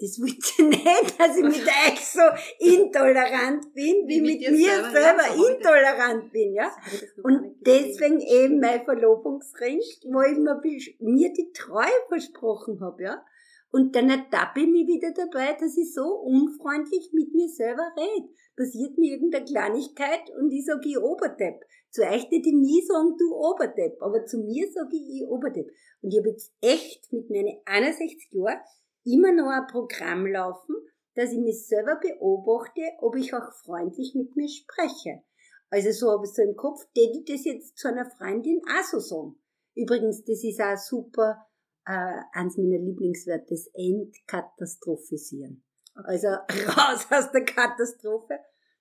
[0.00, 2.20] Das wollt ihr nicht, dass ich mit euch so
[2.60, 6.70] intolerant bin, wie, Wie mit mit mir selber, selber, ich intolerant bin, ja.
[6.86, 10.20] Ich Und deswegen eben mein Verlobungsring, wo
[10.68, 13.24] ich mir die Treue versprochen habe, ja.
[13.70, 18.28] Und dann ertappe ich mich wieder dabei, dass ich so unfreundlich mit mir selber rede.
[18.56, 21.60] Passiert mir irgendeine Kleinigkeit und ich sage, ich Oberdepp.
[21.90, 25.70] Zu euch hätte ich nie sagen, du Oberdepp, aber zu mir sage ich, ich Oberdepp.
[26.00, 28.60] Und ich habe jetzt echt mit meinen 61 Jahren
[29.04, 30.76] immer noch ein Programm laufen,
[31.14, 35.22] dass ich mich selber beobachte, ob ich auch freundlich mit mir spreche.
[35.70, 38.84] Also so habe ich so im Kopf, täte ich das jetzt zu einer Freundin auch
[38.84, 39.36] so sagen.
[39.74, 41.46] Übrigens, das ist auch super,
[41.88, 45.64] äh, eins meiner Lieblingswörter, das Entkatastrophisieren.
[45.94, 48.38] Also raus aus der Katastrophe.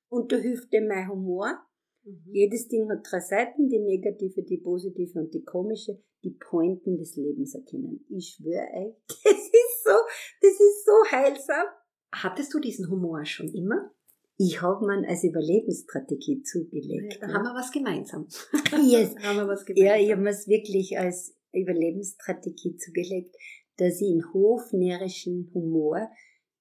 [0.09, 1.57] Und da hilft dem mein Humor.
[2.03, 2.21] Mhm.
[2.25, 7.15] Jedes Ding hat drei Seiten, die negative, die positive und die komische, die Pointen des
[7.15, 8.05] Lebens erkennen.
[8.09, 9.95] Ich schwöre euch, das ist so,
[10.41, 11.65] das ist so heilsam.
[12.11, 13.91] Hattest du diesen Humor schon immer?
[14.39, 17.19] Ich habe mir als Überlebensstrategie zugelegt.
[17.21, 18.27] Da haben wir was gemeinsam.
[18.83, 19.15] Yes.
[19.23, 19.87] Haben wir was gemeinsam.
[19.87, 23.35] Ja, ich habe es wirklich als Überlebensstrategie zugelegt,
[23.77, 26.09] dass ich in hofnärrischen Humor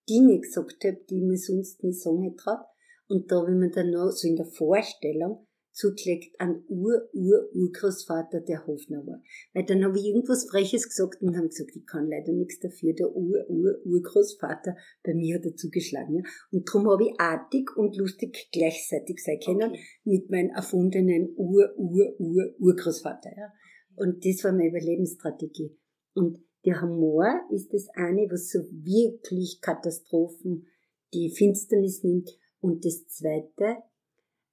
[0.08, 2.66] Dinge gesagt habe, die ich mir sonst nie sagen hätte traut.
[3.08, 5.46] Und da habe ich mir dann noch so in der Vorstellung
[5.76, 9.22] zugelegt an Ur-Ur-Urgroßvater, der Hofner war.
[9.52, 12.94] Weil dann habe ich irgendwas Freches gesagt und habe gesagt, ich kann leider nichts dafür,
[12.94, 16.16] der Ur-Ur-Urgroßvater, bei mir hat er zugeschlagen.
[16.16, 16.22] Ja.
[16.50, 19.84] Und darum habe ich artig und lustig gleichzeitig sein können Okay.
[20.04, 23.30] mit meinem erfundenen Ur-Ur-Ur-Urgroßvater.
[23.36, 23.52] Ja.
[23.96, 25.76] Und das war meine Überlebensstrategie.
[26.14, 30.66] Und der Humor ist das eine, was so wirklich Katastrophen,
[31.14, 32.30] die Finsternis nimmt.
[32.60, 33.82] Und das zweite,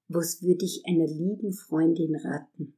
[0.08, 2.78] was würde ich einer lieben Freundin raten?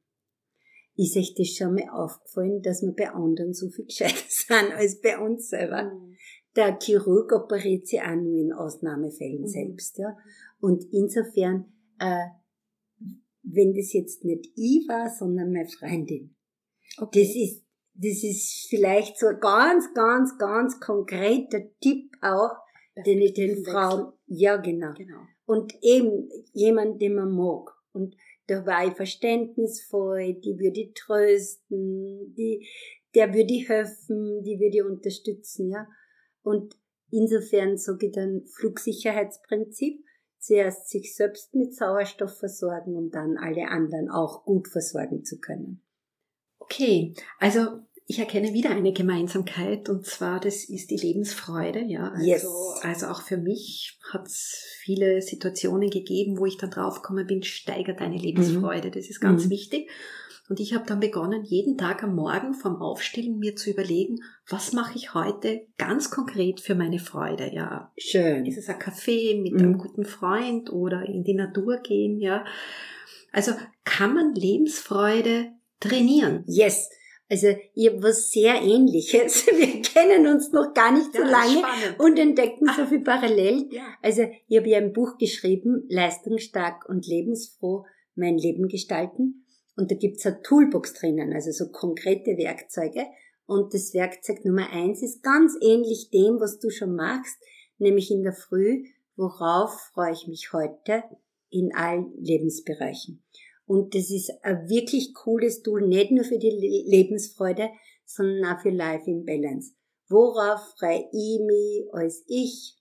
[0.95, 5.01] Ist euch das schon mal aufgefallen, dass wir bei anderen so viel gescheiter sind als
[5.01, 5.84] bei uns selber?
[5.84, 6.15] Mhm.
[6.56, 9.47] Der Chirurg operiert sie auch nur in Ausnahmefällen Mhm.
[9.47, 10.15] selbst, ja.
[10.62, 11.65] Und insofern,
[11.99, 12.28] äh,
[13.43, 16.36] wenn das jetzt nicht ich war, sondern meine Freundin,
[16.97, 17.23] Okay.
[17.23, 22.51] das ist, das ist vielleicht so ein ganz, ganz, ganz konkreter Tipp auch,
[23.05, 23.63] den ich den.
[23.65, 24.93] Frauen, ja genau.
[24.93, 25.21] Genau.
[25.45, 27.71] Und eben jemand, den man mag.
[27.93, 28.15] Und
[28.47, 32.67] da war ich verständnisvoll, die würde ich trösten, die,
[33.13, 35.88] der würde ich helfen, die würde ich unterstützen, ja.
[36.43, 36.77] Und
[37.10, 40.03] insofern sage ich dann Flugsicherheitsprinzip,
[40.39, 45.81] zuerst sich selbst mit Sauerstoff versorgen, um dann alle anderen auch gut versorgen zu können.
[46.65, 52.10] Okay, also ich erkenne wieder eine Gemeinsamkeit und zwar das ist die Lebensfreude, ja.
[52.12, 52.45] Also, Yes.
[52.84, 58.01] also auch für mich hat es viele Situationen gegeben, wo ich dann draufgekommen bin, steigert
[58.01, 58.91] deine Lebensfreude.
[58.91, 59.49] Das ist ganz Mhm.
[59.49, 59.89] wichtig.
[60.47, 64.73] Und ich habe dann begonnen, jeden Tag am Morgen vom Aufstehen mir zu überlegen, was
[64.73, 67.91] mache ich heute ganz konkret für meine Freude, ja.
[67.97, 68.45] Schön.
[68.45, 69.60] Ist es ein Kaffee mit mhm.
[69.60, 72.45] einem guten Freund oder in die Natur gehen, ja.
[73.32, 75.47] Also kann man Lebensfreude
[75.79, 76.43] trainieren?
[76.47, 76.89] Yes.
[77.27, 79.47] Also ich habe was sehr ähnliches.
[79.47, 81.99] Wir kennen uns noch gar nicht so ja, lange spannend.
[81.99, 83.67] und entdecken so viel parallel.
[83.71, 83.83] Ja.
[84.01, 87.85] Also ich habe ja ein Buch geschrieben, Leistungsstark und lebensfroh,
[88.15, 89.45] mein Leben gestalten.
[89.75, 93.07] Und da gibt's eine Toolbox drinnen, also so konkrete Werkzeuge.
[93.47, 97.38] Und das Werkzeug Nummer eins ist ganz ähnlich dem, was du schon machst,
[97.77, 98.83] nämlich in der Früh,
[99.15, 101.03] worauf freue ich mich heute
[101.49, 103.24] in allen Lebensbereichen.
[103.65, 107.69] Und das ist ein wirklich cooles Tool, nicht nur für die Lebensfreude,
[108.06, 109.73] sondern auch für Life in Balance.
[110.08, 112.78] Worauf freue ich mich als ich?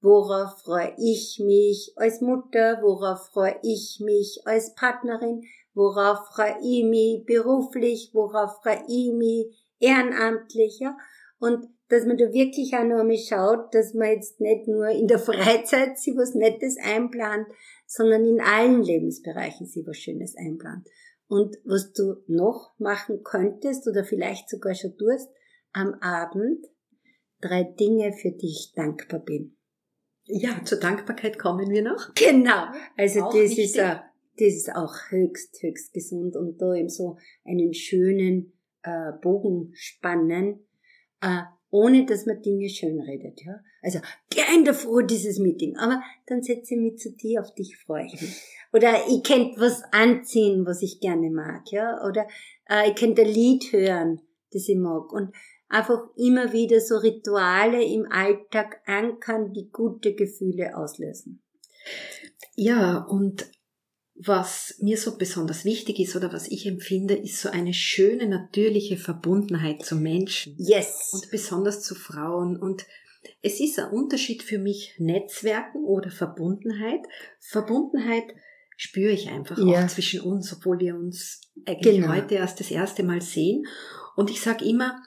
[0.00, 2.80] Worauf freue ich mich als Mutter?
[2.82, 5.42] Worauf freue ich mich als Partnerin?
[5.74, 8.10] Worauf freue ich mich beruflich?
[8.12, 9.46] Worauf freue ich mich
[9.78, 10.80] ehrenamtlich?
[10.80, 10.96] Ja?
[11.38, 15.06] Und dass man da wirklich auch noch einmal schaut, dass man jetzt nicht nur in
[15.06, 17.46] der Freizeit sich was Nettes einplant,
[17.86, 20.86] sondern in allen Lebensbereichen sich was Schönes einplant.
[21.28, 25.28] Und was du noch machen könntest oder vielleicht sogar schon tust,
[25.72, 26.66] am Abend
[27.40, 29.56] drei Dinge, für die ich dankbar bin.
[30.24, 32.14] Ja, zur Dankbarkeit kommen wir noch.
[32.14, 32.66] Genau.
[32.96, 34.00] Also auch das ist, auch,
[34.36, 40.66] das ist auch höchst, höchst gesund und da eben so einen schönen äh, Bogen spannen.
[41.20, 43.60] Äh, ohne dass man Dinge schön redet, ja.
[43.82, 44.00] Also,
[44.30, 48.20] gern davor dieses Meeting, aber dann setze ich mich zu dir, auf dich freue ich
[48.20, 48.42] mich.
[48.72, 52.04] Oder ich könnte was anziehen, was ich gerne mag, ja.
[52.06, 52.26] Oder
[52.68, 54.20] äh, ich könnte ein Lied hören,
[54.52, 55.12] das ich mag.
[55.12, 55.34] Und
[55.68, 61.42] einfach immer wieder so Rituale im Alltag ankern, die gute Gefühle auslösen.
[62.54, 63.50] Ja, und
[64.18, 68.96] was mir so besonders wichtig ist oder was ich empfinde, ist so eine schöne, natürliche
[68.96, 70.54] Verbundenheit zu Menschen.
[70.58, 71.10] Yes.
[71.12, 72.56] Und besonders zu Frauen.
[72.56, 72.86] Und
[73.42, 77.00] es ist ein Unterschied für mich Netzwerken oder Verbundenheit.
[77.40, 78.24] Verbundenheit
[78.76, 79.84] spüre ich einfach ja.
[79.84, 82.14] auch zwischen uns, obwohl wir uns eigentlich genau.
[82.14, 83.66] heute erst das erste Mal sehen.
[84.16, 85.02] Und ich sage immer,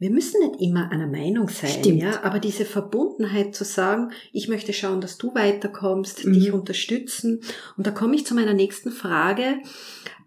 [0.00, 2.02] wir müssen nicht immer einer Meinung sein, Stimmt.
[2.02, 6.32] ja, aber diese Verbundenheit zu sagen, ich möchte schauen, dass du weiterkommst, mhm.
[6.32, 7.42] dich unterstützen.
[7.76, 9.58] Und da komme ich zu meiner nächsten Frage.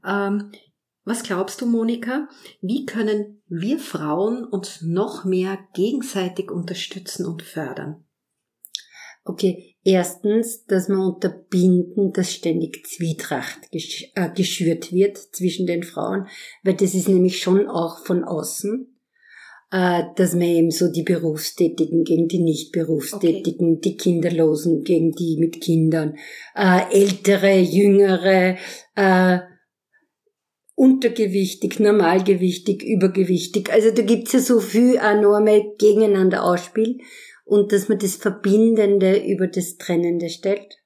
[0.05, 0.51] Ähm,
[1.05, 2.29] was glaubst du, Monika?
[2.61, 8.05] Wie können wir Frauen uns noch mehr gegenseitig unterstützen und fördern?
[9.25, 16.27] Okay, erstens, dass man unterbinden, dass ständig Zwietracht äh, geschürt wird zwischen den Frauen,
[16.61, 18.92] weil das ist nämlich schon auch von außen
[19.73, 23.81] dass man eben so die Berufstätigen gegen die Nicht-Berufstätigen, okay.
[23.83, 26.15] die Kinderlosen gegen die mit Kindern,
[26.55, 28.57] äh, ältere, jüngere,
[28.95, 29.39] äh,
[30.75, 33.71] untergewichtig, normalgewichtig, übergewichtig.
[33.71, 37.01] Also da gibt's ja so viel enorme gegeneinander ausspielen
[37.45, 40.77] und dass man das Verbindende über das Trennende stellt.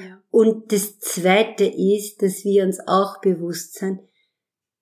[0.00, 0.22] Ja.
[0.30, 4.00] Und das Zweite ist, dass wir uns auch bewusst sind,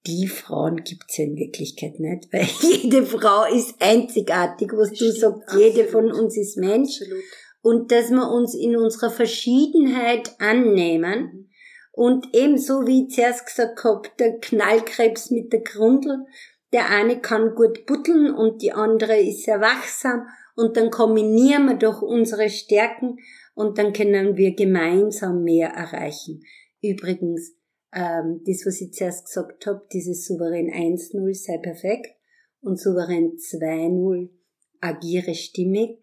[0.06, 5.54] die Frauen gibt's ja in Wirklichkeit nicht, weil jede Frau ist einzigartig, was du sagst,
[5.56, 7.00] jede von uns ist Mensch.
[7.00, 7.24] Absolut.
[7.62, 11.48] Und dass wir uns in unserer Verschiedenheit annehmen mhm.
[11.92, 16.26] und ebenso wie ich zuerst gesagt habe, der Knallkrebs mit der Grundel,
[16.72, 21.76] der eine kann gut butteln und die andere ist sehr wachsam und dann kombinieren wir
[21.76, 23.18] doch unsere Stärken
[23.54, 26.42] und dann können wir gemeinsam mehr erreichen.
[26.82, 27.55] Übrigens,
[27.96, 32.14] ähm, das, was ich zuerst gesagt habe, dieses Souverän 1-0 sei perfekt
[32.60, 34.28] und Souverän 2-0
[34.80, 35.98] agiere stimmig.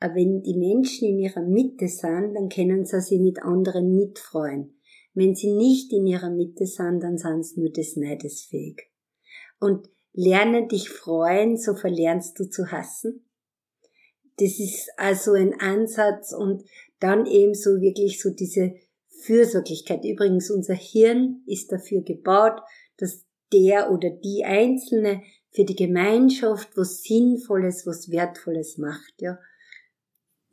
[0.00, 4.74] Aber wenn die Menschen in ihrer Mitte sind, dann können sie sich mit anderen mitfreuen.
[5.12, 8.90] Wenn sie nicht in ihrer Mitte sind, dann sind sie nur des Neides fähig.
[9.60, 13.26] Und lerne dich freuen, so verlernst du zu hassen.
[14.38, 16.64] Das ist also ein Ansatz und
[17.00, 18.74] dann eben so wirklich so diese
[19.24, 20.04] Fürsorglichkeit.
[20.04, 22.60] Übrigens, unser Hirn ist dafür gebaut,
[22.98, 29.38] dass der oder die Einzelne für die Gemeinschaft was Sinnvolles, was Wertvolles macht, ja.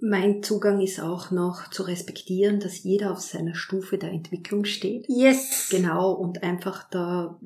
[0.03, 5.05] Mein Zugang ist auch noch zu respektieren, dass jeder auf seiner Stufe der Entwicklung steht.
[5.07, 5.67] Yes.
[5.69, 7.39] Genau, und einfach da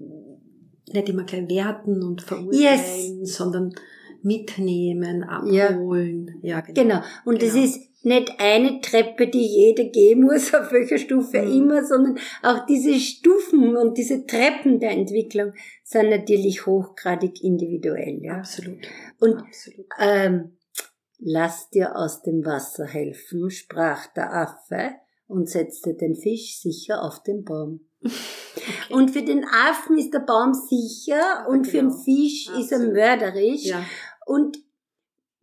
[0.93, 3.35] nicht immer gleich werten und verurteilen, yes.
[3.35, 3.75] sondern
[4.21, 6.39] mitnehmen, abholen.
[6.41, 6.81] Ja, ja genau.
[6.81, 7.01] genau.
[7.25, 7.53] Und genau.
[7.53, 11.51] das ist nicht eine Treppe, die jeder gehen muss, auf welcher Stufe mhm.
[11.51, 18.19] immer, sondern auch diese Stufen und diese Treppen der Entwicklung sind natürlich hochgradig individuell.
[18.21, 18.37] Ja?
[18.37, 18.79] Absolut.
[19.19, 19.87] Und Absolut.
[19.99, 20.57] Ähm,
[21.19, 24.91] lass dir aus dem Wasser helfen, sprach der Affe
[25.27, 27.81] und setzte den Fisch sicher auf den Baum.
[28.55, 28.93] Okay.
[28.93, 31.71] Und für den Affen ist der Baum sicher und genau.
[31.71, 32.03] für den genau.
[32.03, 32.63] Fisch Absolut.
[32.63, 33.65] ist er mörderisch.
[33.65, 33.85] Ja.
[34.25, 34.57] Und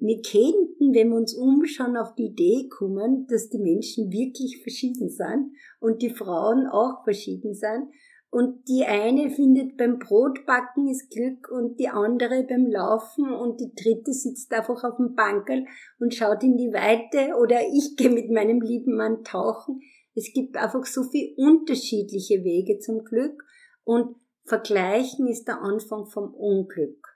[0.04, 5.08] wir könnten, wenn wir uns umschauen, auf die Idee kommen, dass die Menschen wirklich verschieden
[5.08, 7.88] sind und die Frauen auch verschieden sind.
[8.28, 13.74] Und die eine findet beim Brotbacken ist Glück und die andere beim Laufen und die
[13.74, 15.66] dritte sitzt einfach auf dem Bankerl
[16.00, 19.82] und schaut in die Weite oder ich gehe mit meinem lieben Mann tauchen.
[20.16, 23.44] Es gibt einfach so viel unterschiedliche Wege zum Glück
[23.84, 27.11] und Vergleichen ist der Anfang vom Unglück.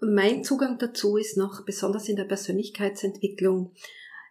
[0.00, 3.72] Mein Zugang dazu ist noch, besonders in der Persönlichkeitsentwicklung,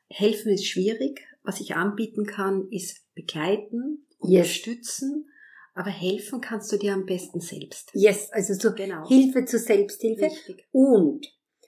[0.10, 1.22] helfen ist schwierig.
[1.44, 5.34] Was ich anbieten kann, ist begleiten, unterstützen, yes.
[5.76, 7.90] aber helfen kannst du dir am besten selbst.
[7.94, 9.08] Yes, also so genau.
[9.08, 10.26] Hilfe zur Selbsthilfe.
[10.26, 10.68] Richtig.
[10.72, 11.26] Und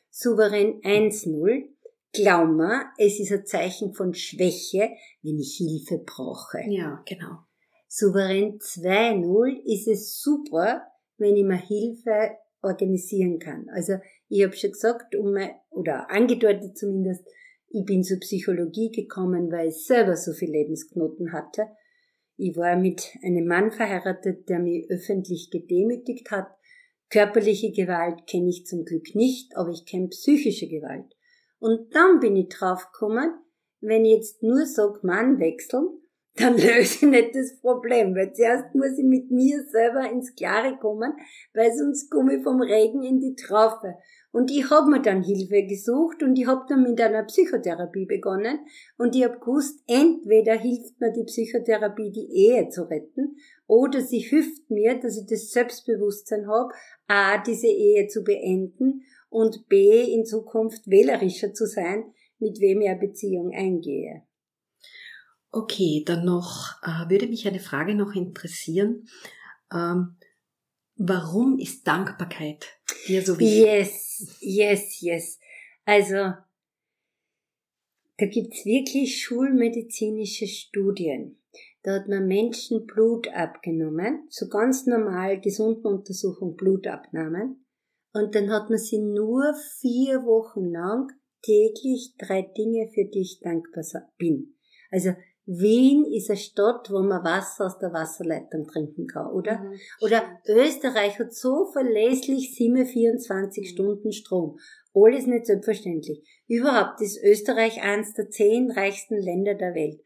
[0.10, 1.70] souverän 1-0,
[2.12, 4.90] glaub mir, es ist ein Zeichen von Schwäche,
[5.22, 6.60] wenn ich Hilfe brauche.
[6.68, 7.40] Ja, genau.
[7.88, 10.84] Souverän 2-0 ist es super,
[11.18, 13.68] wenn ich mir Hilfe organisieren kann.
[13.74, 13.94] Also
[14.28, 15.36] ich habe schon gesagt, um
[15.70, 17.24] oder angedeutet zumindest,
[17.70, 21.68] ich bin zur Psychologie gekommen, weil ich selber so viel Lebensknoten hatte.
[22.36, 26.48] Ich war mit einem Mann verheiratet, der mich öffentlich gedemütigt hat.
[27.10, 31.16] Körperliche Gewalt kenne ich zum Glück nicht, aber ich kenne psychische Gewalt.
[31.60, 33.34] Und dann bin ich draufgekommen,
[33.82, 35.88] wenn ich jetzt nur sag, Mann wechseln,
[36.40, 40.78] dann löse ich nicht das Problem, weil zuerst muss ich mit mir selber ins Klare
[40.78, 41.14] kommen,
[41.54, 43.96] weil sonst komme ich vom Regen in die Traufe.
[44.32, 48.60] Und ich habe mir dann Hilfe gesucht und ich habe dann mit einer Psychotherapie begonnen
[48.98, 54.20] und ich habe gewusst, entweder hilft mir die Psychotherapie, die Ehe zu retten, oder sie
[54.20, 56.74] hilft mir, dass ich das Selbstbewusstsein habe,
[57.08, 62.06] a, diese Ehe zu beenden und b, in Zukunft wählerischer zu sein,
[62.40, 64.24] mit wem ich eine Beziehung eingehe.
[65.52, 69.08] Okay, dann noch, äh, würde mich eine Frage noch interessieren.
[69.74, 70.16] Ähm,
[70.96, 72.68] warum ist Dankbarkeit
[73.08, 73.60] dir so wichtig?
[73.60, 75.40] Yes, yes, yes.
[75.86, 76.34] Also,
[78.18, 81.42] da gibt's wirklich schulmedizinische Studien.
[81.82, 87.66] Da hat man Menschen Blut abgenommen, so ganz normal gesunden Untersuchung Blutabnahmen.
[88.12, 93.40] Und dann hat man sie nur vier Wochen lang täglich drei Dinge, für die ich
[93.40, 93.84] dankbar
[94.18, 94.56] bin.
[94.92, 95.14] Also
[95.52, 99.58] Wien ist eine Stadt, wo man Wasser aus der Wasserleitung trinken kann, oder?
[99.58, 99.80] Mhm.
[100.00, 103.68] Oder Österreich hat so verlässlich 724 mhm.
[103.68, 104.60] Stunden Strom.
[104.94, 106.24] Alles nicht selbstverständlich.
[106.48, 110.02] Überhaupt ist Österreich eines der zehn reichsten Länder der Welt.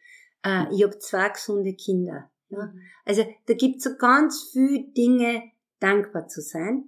[0.46, 2.32] Äh, ich habe zwei gesunde Kinder.
[2.48, 2.68] Ja?
[2.68, 2.80] Mhm.
[3.04, 5.44] Also da gibt's so ganz viele Dinge,
[5.82, 6.86] dankbar zu sein.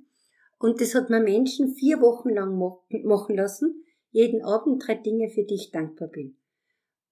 [0.59, 2.57] Und das hat man Menschen vier Wochen lang
[3.03, 3.83] machen lassen.
[4.11, 6.37] Jeden Abend drei Dinge, für die ich dankbar bin.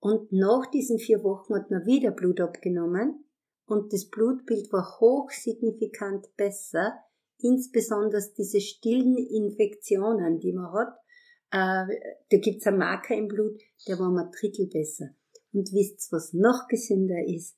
[0.04, 3.24] Und nach diesen vier Wochen hat man wieder Blut abgenommen
[3.66, 7.00] und das Blutbild war hochsignifikant besser,
[7.40, 10.94] insbesondere diese stillen Infektionen, die man hat.
[11.52, 15.12] Äh, da gibt's einen Marker im Blut, der war mal Drittel besser.
[15.54, 17.56] Und wisst was noch gesünder ist?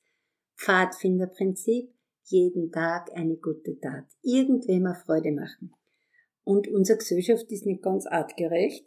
[0.56, 1.92] Pfadfinderprinzip,
[2.26, 4.04] jeden Tag eine gute Tat.
[4.22, 5.74] Irgendwem eine Freude machen.
[6.44, 8.86] Und unsere Gesellschaft ist nicht ganz artgerecht.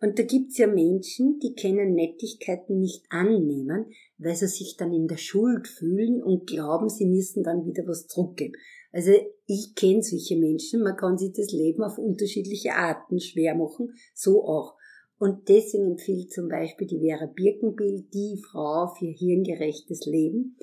[0.00, 3.86] Und da gibt's ja Menschen, die können Nettigkeiten nicht annehmen,
[4.18, 8.06] weil sie sich dann in der Schuld fühlen und glauben, sie müssen dann wieder was
[8.06, 8.54] zurückgeben.
[8.92, 9.12] Also
[9.46, 14.44] ich kenne solche Menschen, man kann sich das Leben auf unterschiedliche Arten schwer machen, so
[14.44, 14.74] auch.
[15.18, 20.56] Und deswegen empfiehlt zum Beispiel die Vera Birkenbild, die Frau für hirngerechtes Leben,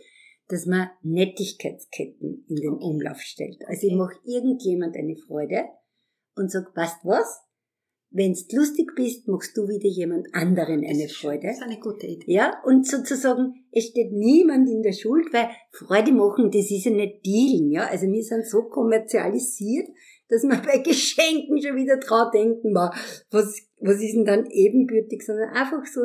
[0.48, 3.58] dass man Nettigkeitsketten in den Umlauf stellt.
[3.66, 5.64] Also ich mache irgendjemand eine Freude
[6.36, 7.42] und sag, weißt was?
[8.16, 11.48] Wenn's lustig bist, machst du wieder jemand anderen eine Freude.
[11.48, 12.32] Das ist eine gute Idee.
[12.32, 16.92] Ja, und sozusagen, es steht niemand in der Schuld, weil Freude machen, das ist ja
[16.92, 17.88] nicht Dealen, ja.
[17.88, 19.88] Also wir sind so kommerzialisiert,
[20.30, 25.50] dass wir bei Geschenken schon wieder drauf denken, was, was ist denn dann ebenbürtig, sondern
[25.50, 26.02] einfach so,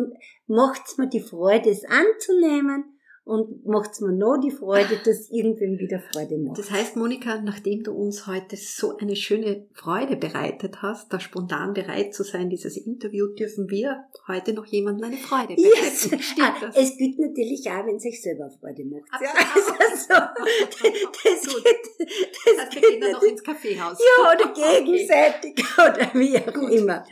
[0.46, 2.97] macht's mir die Freude, es anzunehmen
[3.28, 6.58] und macht's mir noch die Freude, dass irgendwem wieder Freude macht.
[6.58, 11.74] Das heißt, Monika, nachdem du uns heute so eine schöne Freude bereitet hast, da spontan
[11.74, 15.60] bereit zu sein, dieses Interview, dürfen wir heute noch jemandem eine Freude bereiten.
[15.60, 16.04] Yes.
[16.20, 16.76] Stimmt ah, das?
[16.76, 19.04] Es gilt natürlich auch, wenn es sich selber Freude macht.
[19.10, 20.08] Absolut.
[20.08, 20.88] Ja, also,
[21.24, 21.64] das, Gut.
[21.64, 23.98] geht, das, das wir gehen noch ins Kaffeehaus.
[23.98, 25.90] Ja, oder gegenseitig okay.
[25.90, 26.72] oder wie auch Gut.
[26.72, 27.04] immer.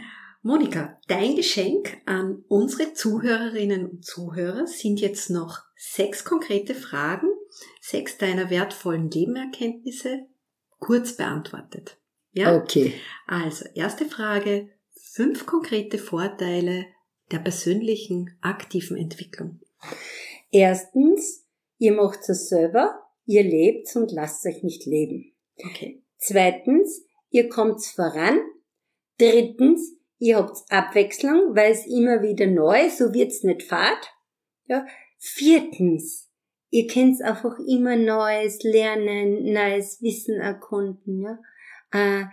[0.47, 7.27] Monika, dein Geschenk an unsere Zuhörerinnen und Zuhörer sind jetzt noch sechs konkrete Fragen,
[7.81, 10.21] sechs deiner wertvollen Lebenerkenntnisse,
[10.79, 11.99] kurz beantwortet.
[12.31, 12.57] Ja?
[12.57, 12.95] Okay.
[13.27, 16.87] Also, erste Frage, fünf konkrete Vorteile
[17.33, 19.59] der persönlichen aktiven Entwicklung.
[20.53, 21.45] Erstens,
[21.79, 25.33] ihr macht es selber, ihr lebt und lasst euch nicht leben.
[25.57, 26.05] Okay.
[26.19, 28.39] Zweitens, ihr kommt voran.
[29.19, 34.13] Drittens, ihr habt Abwechslung, weil es immer wieder neu, so wird's nicht fad.
[34.67, 34.87] Ja.
[35.19, 36.31] Viertens,
[36.71, 41.23] ihr könnt einfach immer Neues lernen, neues Wissen erkunden.
[41.23, 41.39] Ja.
[41.93, 42.25] Äh,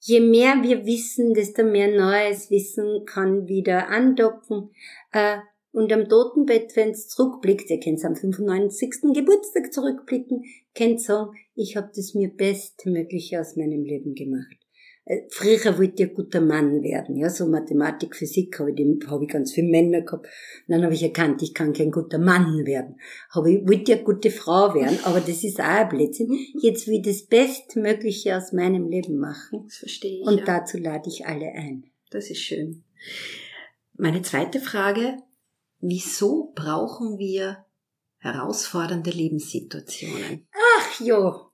[0.00, 4.70] je mehr wir wissen, desto mehr neues Wissen kann wieder andocken.
[5.12, 5.38] Äh,
[5.72, 9.14] und am Totenbett, wenn's zurückblickt, ihr könnt am 95.
[9.14, 14.61] Geburtstag zurückblicken, könnt sagen, ich habe das mir bestmögliche aus meinem Leben gemacht.
[15.04, 19.20] Äh, früher wollte ich ein guter Mann werden, ja, so Mathematik, Physik habe ich, hab
[19.20, 20.28] ich ganz viele Männer gehabt.
[20.68, 23.00] Dann habe ich erkannt, ich kann kein guter Mann werden.
[23.30, 26.32] Habe ich, wollte eine gute Frau werden, aber das ist auch ein Blödsinn.
[26.60, 29.64] Jetzt will ich das Bestmögliche aus meinem Leben machen.
[29.64, 30.26] Das verstehe ich.
[30.26, 30.44] Und ja.
[30.44, 31.84] dazu lade ich alle ein.
[32.10, 32.84] Das ist schön.
[33.94, 35.16] Meine zweite Frage,
[35.80, 37.64] wieso brauchen wir
[38.18, 40.46] herausfordernde Lebenssituationen?
[40.78, 41.00] Ach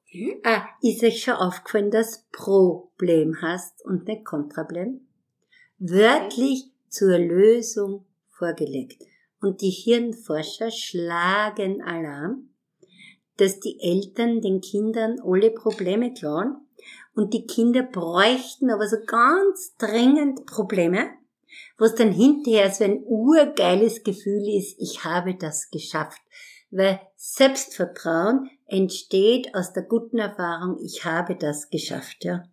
[0.09, 5.01] jo, Ah, ist euch schon aufgefallen, dass Problem hast und nicht Kontrablem?
[5.79, 9.03] Wörtlich zur Lösung vorgelegt.
[9.41, 12.51] Und die Hirnforscher schlagen Alarm,
[13.37, 16.57] dass die Eltern den Kindern alle Probleme klauen
[17.15, 21.11] und die Kinder bräuchten aber so ganz dringend Probleme,
[21.77, 26.21] was dann hinterher so ein urgeiles Gefühl ist, ich habe das geschafft.
[26.71, 32.45] Weil Selbstvertrauen entsteht aus der guten Erfahrung, ich habe das geschafft, ja.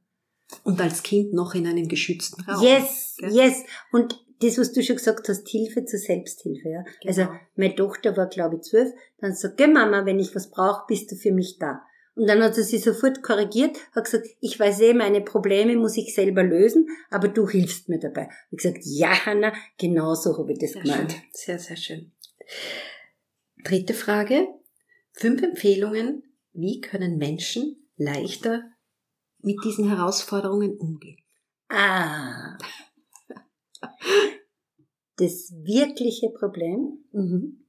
[0.63, 2.63] Und als Kind noch in einem geschützten Raum.
[2.63, 3.31] Yes, gell?
[3.33, 3.63] yes.
[3.91, 6.83] Und das, was du schon gesagt hast, Hilfe zur Selbsthilfe, ja.
[7.01, 7.07] Genau.
[7.07, 10.85] Also, meine Tochter war, glaube ich, zwölf, dann sagt, geh Mama, wenn ich was brauche,
[10.87, 11.81] bist du für mich da.
[12.15, 15.97] Und dann hat sie sich sofort korrigiert, hat gesagt, ich weiß eh, meine Probleme muss
[15.97, 18.29] ich selber lösen, aber du hilfst mir dabei.
[18.51, 21.11] Ich gesagt, ja, Hanna, genau so habe ich das Sehr gemeint.
[21.11, 21.21] schön.
[21.31, 22.11] Sehr, sehr schön.
[23.65, 24.47] Dritte Frage.
[25.13, 26.21] Fünf Empfehlungen,
[26.53, 28.61] wie können Menschen leichter
[29.39, 31.17] mit diesen Herausforderungen umgehen?
[31.69, 32.59] Ah.
[35.17, 37.65] Das wirkliche Problem Mhm.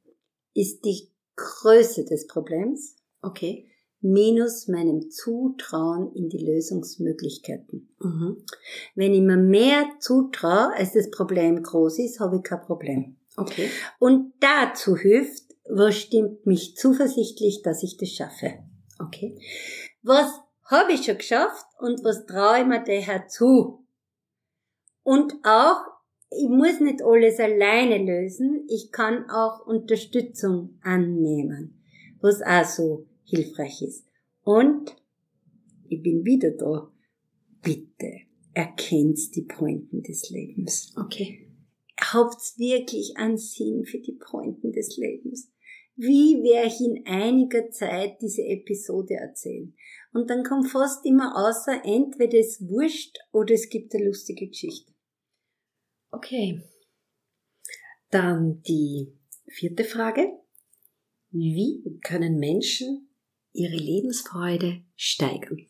[0.52, 3.66] ist die Größe des Problems Okay.
[4.00, 7.88] minus meinem Zutrauen in die Lösungsmöglichkeiten.
[8.00, 8.44] Mhm.
[8.94, 13.16] Wenn ich mir mehr zutraue, als das Problem groß ist, habe ich kein Problem.
[13.38, 13.70] Okay.
[13.98, 18.54] Und dazu hilft, was stimmt mich zuversichtlich, dass ich das schaffe.
[18.98, 19.38] Okay.
[20.02, 20.30] Was
[20.64, 23.84] habe ich schon geschafft und was traue ich mir daher zu?
[25.02, 25.80] Und auch,
[26.30, 31.80] ich muss nicht alles alleine lösen, ich kann auch Unterstützung annehmen,
[32.20, 34.06] was auch so hilfreich ist.
[34.42, 34.96] Und
[35.88, 36.90] ich bin wieder da.
[37.62, 38.20] Bitte
[38.54, 40.92] erkennt die Pointen des Lebens.
[40.96, 41.48] Okay.
[42.00, 45.50] Habt's wirklich einen Sinn für die Pointen des Lebens.
[45.96, 49.74] Wie werde ich in einiger Zeit diese Episode erzählen?
[50.12, 54.92] Und dann kommt fast immer außer, entweder es wurscht oder es gibt eine lustige Geschichte.
[56.10, 56.62] Okay.
[58.10, 59.12] Dann die
[59.48, 60.32] vierte Frage.
[61.30, 63.08] Wie können Menschen
[63.52, 65.66] ihre Lebensfreude steigern?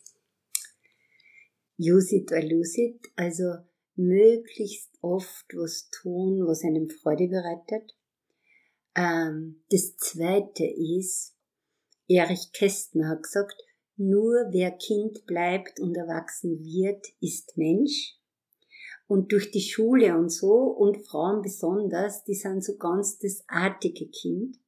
[1.79, 3.59] Use it or lose it, also
[3.95, 7.96] möglichst oft was tun, was einem Freude bereitet.
[8.97, 11.35] Ähm, das zweite ist,
[12.09, 13.63] Erich Kästner hat gesagt,
[13.97, 18.19] nur wer Kind bleibt und erwachsen wird, ist Mensch.
[19.07, 24.09] Und durch die Schule und so, und Frauen besonders, die sind so ganz das artige
[24.09, 24.59] Kind.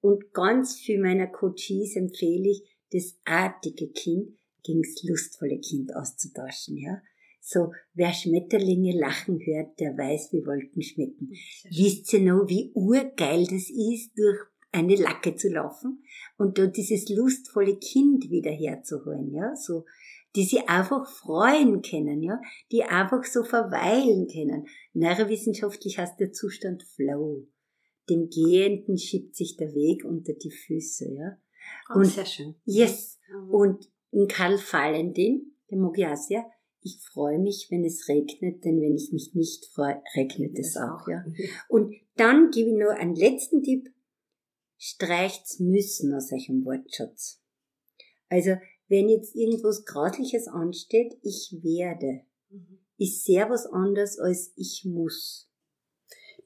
[0.00, 7.00] Und ganz viel meiner Coaches empfehle ich, das artige Kind gegens lustvolle Kind auszutauschen, ja.
[7.52, 11.32] So, wer Schmetterlinge lachen hört, der weiß, wie Wolken schmecken.
[11.68, 14.38] Wisst ihr noch, wie urgeil das ist, durch
[14.70, 16.04] eine Lacke zu laufen
[16.38, 19.84] und da dieses lustvolle Kind wieder herzuholen, ja, so,
[20.36, 22.40] die sie einfach freuen können, ja,
[22.70, 24.68] die einfach so verweilen können.
[24.92, 27.48] Neurowissenschaftlich heißt der Zustand Flow.
[28.08, 31.36] Dem Gehenden schiebt sich der Weg unter die Füße, ja.
[31.92, 32.54] Oh, Und- sehr schön.
[32.64, 33.18] Yes.
[33.28, 33.50] Mhm.
[33.50, 36.44] Und in Karl Valentin, dem mag ich auch sehr,
[36.82, 41.06] ich freue mich, wenn es regnet, denn wenn ich mich nicht freue, regnet es auch,
[41.08, 41.24] ja.
[41.68, 43.90] Und dann gebe ich noch einen letzten Tipp.
[44.78, 47.40] Streicht's müssen aus eurem Wortschatz.
[48.28, 48.56] Also,
[48.88, 52.78] wenn jetzt irgendwas Grausliches ansteht, ich werde, Mhm.
[52.98, 55.48] ist sehr was anderes als ich muss.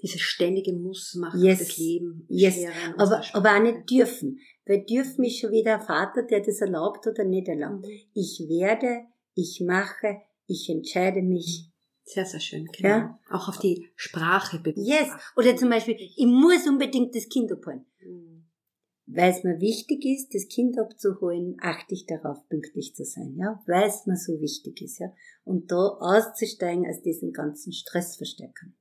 [0.02, 1.60] Dieses ständige Muss macht Yes.
[1.60, 2.56] das Leben Yes.
[2.56, 4.38] schwerer Aber, aber auch nicht dürfen.
[4.66, 7.86] Weil dürfen mich schon wieder ein Vater, der das erlaubt oder nicht erlaubt.
[7.86, 8.00] Mhm.
[8.12, 9.04] Ich werde,
[9.34, 11.70] ich mache, ich entscheide mich.
[12.04, 12.88] Sehr, sehr schön, genau.
[12.88, 13.18] Ja.
[13.30, 15.08] Auch auf die Sprache bewusst Yes.
[15.36, 17.86] Oder zum Beispiel, ich muss unbedingt das Kind abholen.
[18.00, 18.44] Mhm.
[19.06, 23.62] weil es mir wichtig ist, das Kind abzuholen, achte ich darauf, pünktlich zu sein, ja,
[23.66, 25.12] weil es mir so wichtig ist, ja,
[25.44, 28.74] und da auszusteigen aus diesen ganzen Stressverstärkern.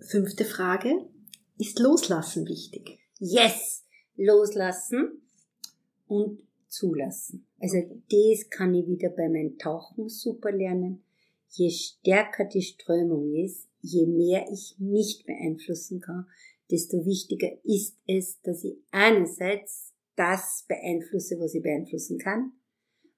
[0.00, 1.08] Fünfte Frage.
[1.58, 3.00] Ist Loslassen wichtig?
[3.18, 3.84] Yes!
[4.16, 5.20] Loslassen
[6.06, 6.40] und
[6.70, 7.46] zulassen.
[7.58, 7.78] Also
[8.10, 11.02] das kann ich wieder bei meinem Tauchen super lernen.
[11.48, 16.26] Je stärker die Strömung ist, je mehr ich nicht beeinflussen kann,
[16.70, 22.52] desto wichtiger ist es, dass ich einerseits das beeinflusse, was ich beeinflussen kann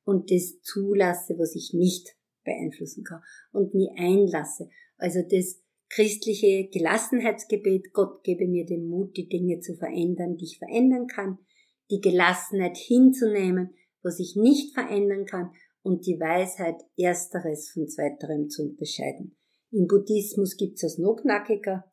[0.05, 3.23] und das zulasse, was ich nicht beeinflussen kann
[3.53, 4.69] und mich einlasse.
[4.97, 10.59] Also das christliche Gelassenheitsgebet, Gott gebe mir den Mut, die Dinge zu verändern, die ich
[10.59, 11.39] verändern kann,
[11.93, 18.63] die Gelassenheit hinzunehmen, was ich nicht verändern kann und die Weisheit ersteres von zweiterem zu
[18.63, 19.37] unterscheiden.
[19.71, 21.85] Im Buddhismus gibt's das noch knackiger.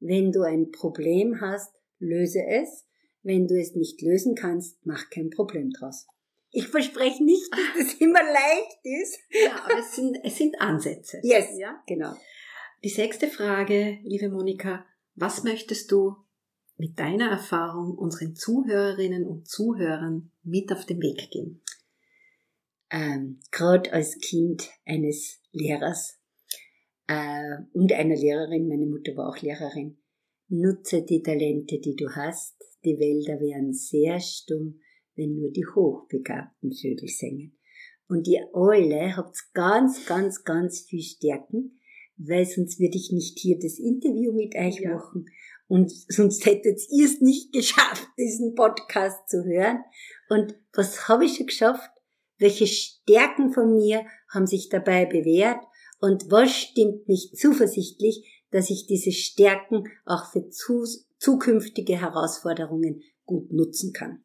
[0.00, 2.86] Wenn du ein Problem hast, löse es.
[3.22, 6.06] Wenn du es nicht lösen kannst, mach kein Problem draus.
[6.50, 9.18] Ich verspreche nicht, dass das immer leicht ist.
[9.30, 11.20] Ja, aber es sind, es sind Ansätze.
[11.22, 12.14] Yes, ja, genau.
[12.82, 14.84] Die sechste Frage, liebe Monika,
[15.14, 16.16] was möchtest du
[16.76, 21.62] mit deiner Erfahrung unseren Zuhörerinnen und Zuhörern mit auf den Weg geben?
[22.90, 26.18] Ähm, Gerade als Kind eines Lehrers
[27.06, 29.98] äh, und einer Lehrerin, meine Mutter war auch Lehrerin,
[30.48, 32.56] nutze die Talente, die du hast.
[32.84, 34.80] Die Wälder wären sehr stumm,
[35.14, 37.56] wenn nur die hochbegabten Vögel singen.
[38.08, 41.78] Und ihr alle habt ganz, ganz, ganz viel Stärken,
[42.16, 44.94] weil sonst würde ich nicht hier das Interview mit euch ja.
[44.94, 45.26] machen
[45.68, 49.78] und sonst hättet ihr es nicht geschafft, diesen Podcast zu hören.
[50.28, 51.90] Und was habe ich schon geschafft?
[52.38, 55.60] Welche Stärken von mir haben sich dabei bewährt?
[56.00, 60.84] Und was stimmt mich zuversichtlich, dass ich diese Stärken auch für zu,
[61.18, 64.22] zukünftige Herausforderungen gut nutzen kann?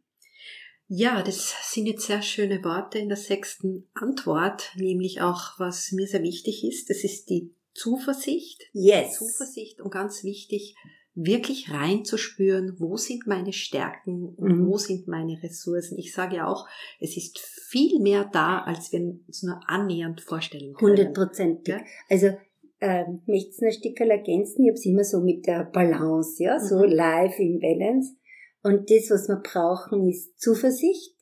[0.89, 6.07] Ja, das sind jetzt sehr schöne Worte in der sechsten Antwort, nämlich auch, was mir
[6.07, 8.63] sehr wichtig ist, das ist die Zuversicht.
[8.71, 9.17] Yes.
[9.17, 10.75] Zuversicht und ganz wichtig,
[11.17, 14.67] wirklich reinzuspüren, wo sind meine Stärken und mhm.
[14.67, 15.97] wo sind meine Ressourcen.
[15.97, 16.67] Ich sage ja auch,
[16.99, 20.91] es ist viel mehr da, als wir uns nur annähernd vorstellen können.
[20.91, 21.73] Hundertprozentig.
[21.73, 21.81] Ja?
[22.09, 22.37] Also
[22.79, 26.77] ähm, möchte ein Stück ergänzen, ich habe es immer so mit der Balance, ja, so
[26.77, 26.91] mhm.
[26.91, 28.15] live in Balance.
[28.61, 31.15] Und das, was wir brauchen, ist Zuversicht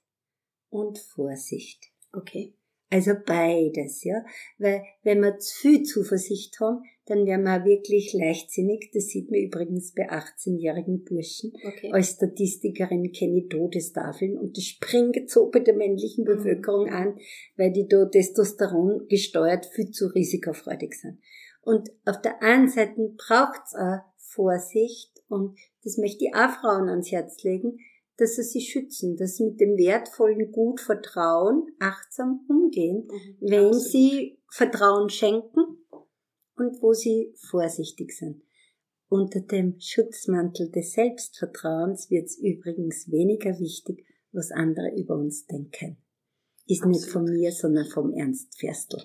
[0.70, 1.86] und Vorsicht.
[2.12, 2.54] Okay.
[2.90, 4.24] Also beides, ja.
[4.58, 8.90] Weil wenn wir zu viel Zuversicht haben, dann werden wir wirklich leichtsinnig.
[8.94, 11.54] Das sieht man übrigens bei 18-jährigen Burschen.
[11.64, 11.92] Okay.
[11.92, 16.30] Als Statistikerin kenne ich Todestafeln und das springt so bei der männlichen mhm.
[16.30, 17.18] Bevölkerung an,
[17.58, 21.20] weil die da Testosteron gesteuert viel zu risikofreudig sind.
[21.62, 27.12] Und auf der einen Seite braucht's auch Vorsicht und das möchte ich auch Frauen ans
[27.12, 27.78] Herz legen,
[28.18, 33.66] dass sie sich schützen, dass sie mit dem wertvollen Gut Vertrauen achtsam umgehen, mhm, wenn
[33.66, 33.92] absolut.
[33.92, 35.85] sie Vertrauen schenken
[36.58, 38.42] und wo sie vorsichtig sind.
[39.08, 45.98] Unter dem Schutzmantel des Selbstvertrauens wird es übrigens weniger wichtig, was andere über uns denken.
[46.68, 46.96] Ist absolut.
[46.96, 49.04] nicht von mir, sondern vom Ernst Ferstl.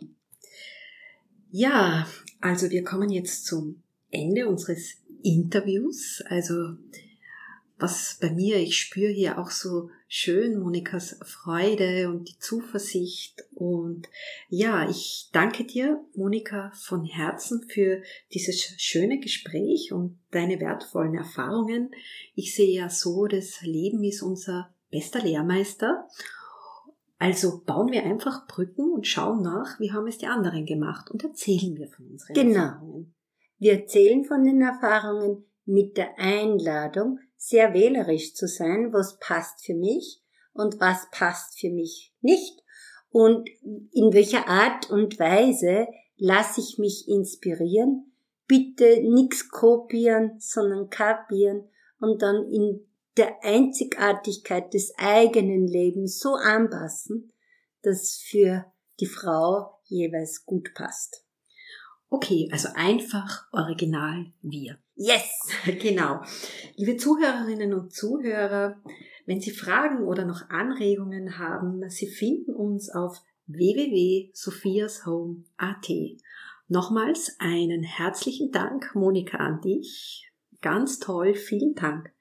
[1.51, 2.07] Ja,
[2.41, 6.23] also wir kommen jetzt zum Ende unseres Interviews.
[6.27, 6.77] Also
[7.79, 13.45] was bei mir, ich spüre hier auch so schön Monikas Freude und die Zuversicht.
[13.55, 14.09] Und
[14.49, 18.03] ja, ich danke dir, Monika, von Herzen für
[18.35, 21.93] dieses schöne Gespräch und deine wertvollen Erfahrungen.
[22.35, 26.09] Ich sehe ja so, das Leben ist unser bester Lehrmeister.
[27.19, 31.23] Also bauen wir einfach Brücken und schauen nach, wie haben es die anderen gemacht und
[31.23, 32.61] erzählen wir von unseren genau.
[32.61, 33.15] Erfahrungen.
[33.59, 39.75] Wir erzählen von den Erfahrungen mit der Einladung, sehr wählerisch zu sein, was passt für
[39.75, 40.23] mich
[40.53, 42.63] und was passt für mich nicht
[43.09, 48.13] und in welcher Art und Weise lasse ich mich inspirieren.
[48.47, 51.69] Bitte nichts kopieren, sondern kapieren
[51.99, 52.87] und dann in
[53.17, 57.33] der Einzigartigkeit des eigenen Lebens so anpassen,
[57.83, 58.67] dass für
[59.01, 61.25] die Frau jeweils gut passt.
[62.11, 64.79] Okay, also einfach original wir.
[65.03, 65.49] Yes!
[65.81, 66.21] Genau.
[66.77, 68.77] Liebe Zuhörerinnen und Zuhörer,
[69.25, 75.89] wenn Sie Fragen oder noch Anregungen haben, Sie finden uns auf www.sophiashome.at.
[76.69, 80.31] Nochmals einen herzlichen Dank, Monika, an dich.
[80.61, 82.13] Ganz toll, vielen Dank.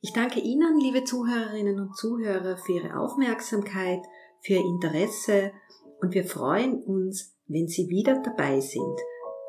[0.00, 4.00] Ich danke Ihnen, liebe Zuhörerinnen und Zuhörer, für Ihre Aufmerksamkeit,
[4.40, 5.52] für Ihr Interesse
[6.00, 8.98] und wir freuen uns, wenn Sie wieder dabei sind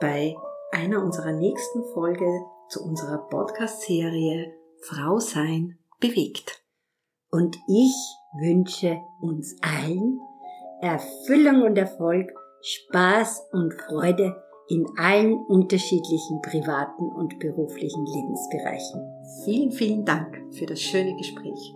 [0.02, 0.36] bei
[0.74, 2.28] einer unserer nächsten Folge
[2.70, 6.64] zu unserer Podcast-Serie Frau sein bewegt.
[7.32, 7.94] Und ich
[8.40, 10.20] wünsche uns allen
[10.82, 14.36] Erfüllung und Erfolg, Spaß und Freude
[14.68, 19.02] in allen unterschiedlichen privaten und beruflichen Lebensbereichen.
[19.44, 21.76] Vielen, vielen Dank für das schöne Gespräch.